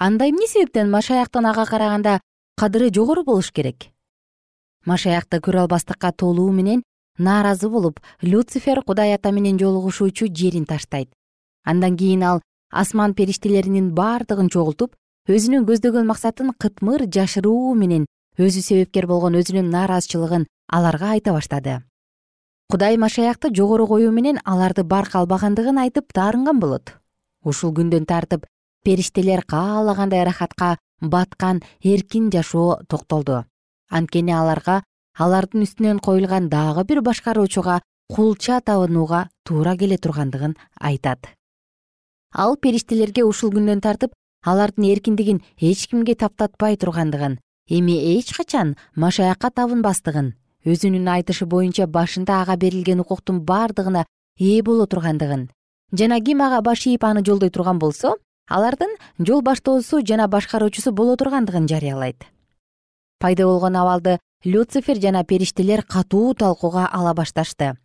анда 0.00 0.24
эмне 0.30 0.46
себептен 0.48 0.88
машаяктын 0.90 1.44
ага 1.46 1.66
караганда 1.68 2.20
кадыры 2.56 2.88
жогору 2.88 3.22
болуш 3.22 3.50
керек? 3.52 3.90
Машаякты 4.86 5.40
көрө 5.44 5.66
албастыкка 5.66 6.10
толуу 6.12 6.52
менен 6.52 6.82
нааразы 7.18 7.68
болуп 7.68 8.00
люцифер 8.22 8.80
кудай 8.82 9.12
ата 9.12 9.30
менен 9.30 9.58
жолугушуучу 9.60 10.32
жерин 10.32 10.64
таштайт. 10.64 11.12
Андан 11.64 11.98
кийин 11.98 12.22
ал 12.22 12.40
асман 12.72 13.12
периштелеринин 13.12 13.90
бардыгын 13.92 14.48
чогултуп 14.48 14.94
өзүнүн 15.28 15.66
көздөгөн 15.68 16.08
максатын 16.08 16.54
кытмыр 16.56 17.04
жашыруу 17.04 17.74
менен 17.74 18.06
өзү 18.38 18.62
себепкер 18.64 19.06
болгон 19.06 19.36
өзүнүн 19.36 19.68
нааразычылыгын 19.68 20.46
аларга 20.72 21.10
айта 21.10 21.34
баштады. 21.36 21.82
Кудай 22.72 22.96
машаякты 22.96 23.52
жогору 23.52 23.86
коюу 23.86 24.12
менен 24.12 24.40
аларды 24.46 24.82
барк 24.82 25.14
албагандыгын 25.14 25.76
айтып 25.84 26.08
таарынган 26.14 26.58
болот. 26.58 26.94
Ушул 27.44 27.74
күндөн 27.76 28.06
тартып 28.06 28.46
периштелер 28.84 29.42
каалагандай 29.42 30.22
ырахатка 30.22 30.78
баткан 31.00 31.62
эркин 31.82 32.30
жашоо 32.30 32.80
токтолду. 32.88 33.44
Анткени 33.90 34.32
аларга 34.32 34.82
алардын 35.18 35.64
үстүнөн 35.66 35.98
коюлган 35.98 36.48
дагы 36.48 36.84
бир 36.84 37.00
башкаруучуга 37.02 37.80
кулча 38.08 38.60
табынууга 38.60 39.28
туура 39.44 39.76
келе 39.76 39.98
тургандыгын 39.98 40.56
айтат. 40.80 41.28
Ал 42.32 42.56
периштелерге 42.56 43.24
ушул 43.24 43.50
күндөн 43.50 43.80
тартып 43.80 44.12
алардын 44.44 44.84
эркиндигин 44.92 45.42
эч 45.58 45.86
кимге 45.88 46.14
таптатпай 46.14 46.76
тургандыгын 46.76 47.38
эми 47.68 47.96
эч 48.16 48.32
качан 48.36 48.76
машаякка 48.96 49.50
табынбастыгын 49.50 50.32
өзүнүн 50.64 51.08
айтышы 51.16 51.46
боюнча 51.46 51.86
башында 51.86 52.40
ага 52.42 52.56
берилген 52.56 53.00
укуктун 53.04 53.40
бардыгына 53.50 54.06
ээ 54.38 54.62
боло 54.62 54.86
тургандыгын 54.86 55.48
жана 55.92 56.20
ким 56.20 56.42
ага 56.46 56.60
баш 56.62 56.86
ийип 56.86 57.04
аны 57.04 57.24
жолдой 57.26 57.50
турган 57.50 57.78
болсо 57.78 58.16
алардын 58.50 58.96
жол 59.18 59.42
баштоосу 59.46 60.02
жана 60.06 60.26
башкаруучусу 60.28 60.92
боло 60.92 61.16
тургандыгын 61.16 61.68
жарыялайт. 61.70 62.26
Пайда 63.20 63.46
болгон 63.46 63.76
абалды 63.76 64.18
люцифер 64.44 64.98
жана 65.00 65.24
периштелер 65.24 65.82
катуу 65.82 66.34
талкууга 66.34 66.88
ала 66.92 67.14
башташты. 67.14 67.76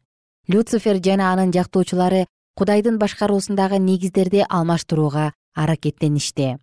Люцифер 0.47 0.97
жана 1.04 1.32
анын 1.34 1.54
жактоочулары 1.54 2.25
кудайдын 2.58 2.97
башкаруусундагы 2.97 3.78
негиздерди 3.80 4.45
алмаштырууга 4.49 5.34
аракеттеништи. 5.54 6.58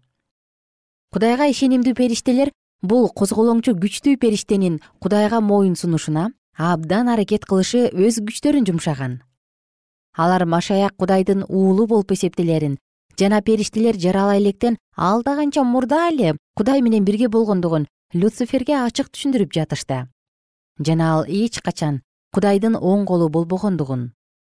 Кудайга 1.13 1.47
ишенимдүү 1.53 1.95
периштелер 1.95 2.51
бул 2.83 3.09
козголоңчу 3.09 3.77
күчтүү 3.79 4.17
периштенин 4.19 4.81
кудайга 4.99 5.41
моюн 5.41 5.77
сунушуна 5.77 6.31
абдан 6.57 7.09
аракет 7.13 7.45
кылышы 7.45 7.91
өз 7.93 8.19
күчтөрүн 8.25 8.67
жумшаган. 8.67 9.21
Алар 10.17 10.45
машаяк 10.47 10.97
кудайдын 10.97 11.45
уулу 11.49 11.87
болуп 11.87 12.13
эсептелерин 12.13 12.79
жана 13.19 13.43
периштелер 13.43 13.99
жаралай 13.99 14.41
электен 14.41 14.79
алда 14.97 15.37
канча 15.37 15.65
мурда 15.65 16.09
эле 16.11 16.37
кудай 16.57 16.81
менен 16.81 17.05
бирге 17.05 17.29
болгондугун 17.29 17.87
люциферге 18.15 18.77
ачык 18.85 19.09
түшүндүрүп 19.13 19.53
жатышты. 19.53 20.09
Жана 20.79 21.13
ал 21.15 21.25
эч 21.29 21.61
качан 21.61 22.03
кудайдын 22.33 22.77
оң 22.77 23.07
колу 23.07 23.29
болбогондугун 23.29 24.13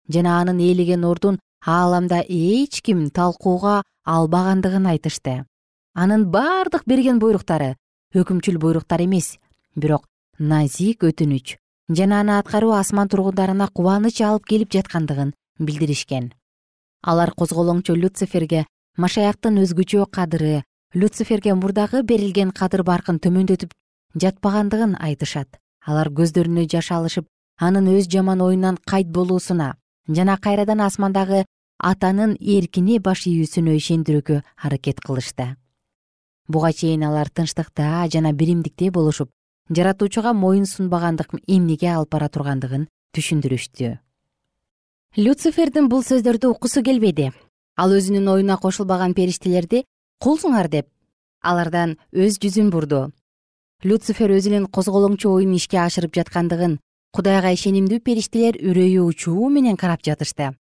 жана 0.09 0.39
анын 0.41 0.59
ээлеген 0.59 1.03
ордун 1.05 1.39
ааламда 1.65 2.23
эч 2.27 2.81
ким 2.81 3.09
талкууга 3.09 3.83
албагандыгын 4.05 4.85
айтышты. 4.93 5.45
Анын 5.93 6.25
бардык 6.31 6.83
берген 6.85 7.19
буйруктары 7.19 7.75
өкүмчүл 8.15 8.57
буйруктар 8.61 9.01
эмес 9.03 9.37
бирок 9.75 10.05
назик 10.39 11.03
өтүнүч 11.03 11.57
жана 11.89 12.21
аны 12.21 12.37
аткаруу 12.37 12.71
асман 12.77 13.09
тургундарына 13.09 13.67
кубаныч 13.73 14.21
алып 14.21 14.45
келип 14.45 14.71
жаткандыгын 14.73 15.33
билдиришкен 15.59 16.31
алар 17.07 17.31
козголоңчу 17.39 17.95
люциферге 17.95 18.65
машаяктын 18.99 19.61
өзгөчө 19.63 20.05
кадыры 20.11 20.63
люциферге 20.93 21.53
мурдагы 21.55 22.01
берилген 22.03 22.51
кадыр 22.51 22.83
баркын 22.83 23.19
төмөндөтүп 23.23 23.71
жатпагандыгын 24.23 24.97
айтышат. 24.99 25.47
Алар 25.87 26.09
көздөрүнө 26.11 26.65
жаш 26.67 26.91
алышып 26.91 27.27
анын 27.63 27.87
өз 27.93 28.09
жаман 28.11 28.41
оюнан 28.43 28.79
кайт 28.91 29.07
болуусуна 29.07 29.75
жана 30.09 30.35
кайрадан 30.37 30.81
асмандагы 30.83 31.45
атанын 31.79 32.35
эркине 32.41 32.99
баш 32.99 33.23
ийүүсүнө 33.31 33.77
ишендирүүгө 33.79 34.41
аракет 34.67 34.99
кылышты. 34.99 35.55
Буга 36.47 36.73
чейин 36.73 37.03
алар 37.07 37.29
тынчтыкта 37.29 38.07
жана 38.11 38.33
биримдикте 38.33 38.91
болушуп 38.91 39.31
жаратуучуга 39.69 40.33
моюн 40.33 40.65
сунбагандык 40.65 41.39
эмнеге 41.47 41.93
алып 41.93 42.11
бара 42.11 42.27
тургандыгын 42.27 42.87
түшүндүрүштү 43.15 43.95
люцифердин 45.17 45.87
бул 45.89 46.03
сөздөрдү 46.05 46.51
уккусу 46.53 46.83
келбеди 46.85 47.31
ал 47.81 47.93
өзүнүн 47.97 48.27
оюна 48.29 48.57
кошулбаган 48.61 49.15
периштелерди 49.17 49.79
кулсуңар 50.21 50.69
деп 50.69 50.85
алардан 51.41 51.95
өз 52.13 52.37
жүзүн 52.43 52.69
бурду. 52.69 52.99
Люцифер 53.81 54.35
өзүнүн 54.35 54.67
козголоңчу 54.69 55.33
оюн 55.33 55.55
ишке 55.57 55.81
ашырып 55.81 56.13
жаткандыгын 56.19 56.77
кудайга 57.17 57.49
ишенимдүү 57.57 57.99
периштелер 58.05 58.61
үрөйү 58.61 59.09
учуу 59.09 59.49
менен 59.49 59.77
карап 59.81 60.05
жатышты. 60.05 60.53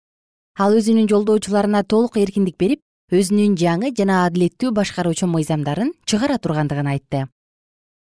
Ал 0.57 0.73
өзүнүн 0.81 1.13
жолдоочуларына 1.13 1.85
толук 1.85 2.17
эркиндик 2.17 2.57
берип 2.57 2.81
өзүнүн 3.13 3.61
жаңы 3.61 3.93
жана 3.93 4.25
адилеттүү 4.25 4.73
башкаруучу 4.73 5.29
мыйзамдарын 5.37 5.93
чыгара 6.09 6.41
тургандыгын 6.41 6.95
айтты. 6.97 7.27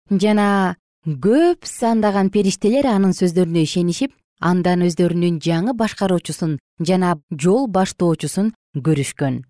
Жана 0.10 0.78
көп 1.06 1.66
сандаган 1.66 2.30
периштелер 2.30 2.94
анын 2.94 3.18
сөздөрүнө 3.18 3.66
ишенишип 3.66 4.13
андан 4.43 4.84
өздөрүнүн 4.84 5.39
жаңы 5.39 5.73
башкаруучусун 5.79 6.60
жана 6.84 7.15
жол 7.32 7.67
баштоочусун 7.71 8.51
көрүшкөн. 8.75 9.41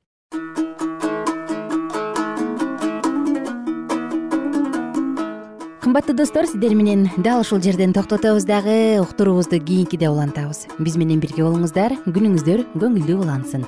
Кымбаттуу 5.84 6.15
достор 6.15 6.47
сиздер 6.47 6.77
менен 6.77 7.10
дал 7.17 7.41
ушул 7.41 7.62
жерден 7.62 7.91
токтотобуз 7.93 8.45
дагы 8.45 9.01
уктуруубузду 9.01 9.60
кийинкиде 9.60 10.10
улантабыз. 10.10 10.67
Биз 10.79 10.95
менен 10.95 11.19
бирге 11.19 11.43
болуңуздар 11.43 11.99
күнүңүздөр 12.06 12.69
көңүлдүү 12.77 13.23
улансын 13.25 13.67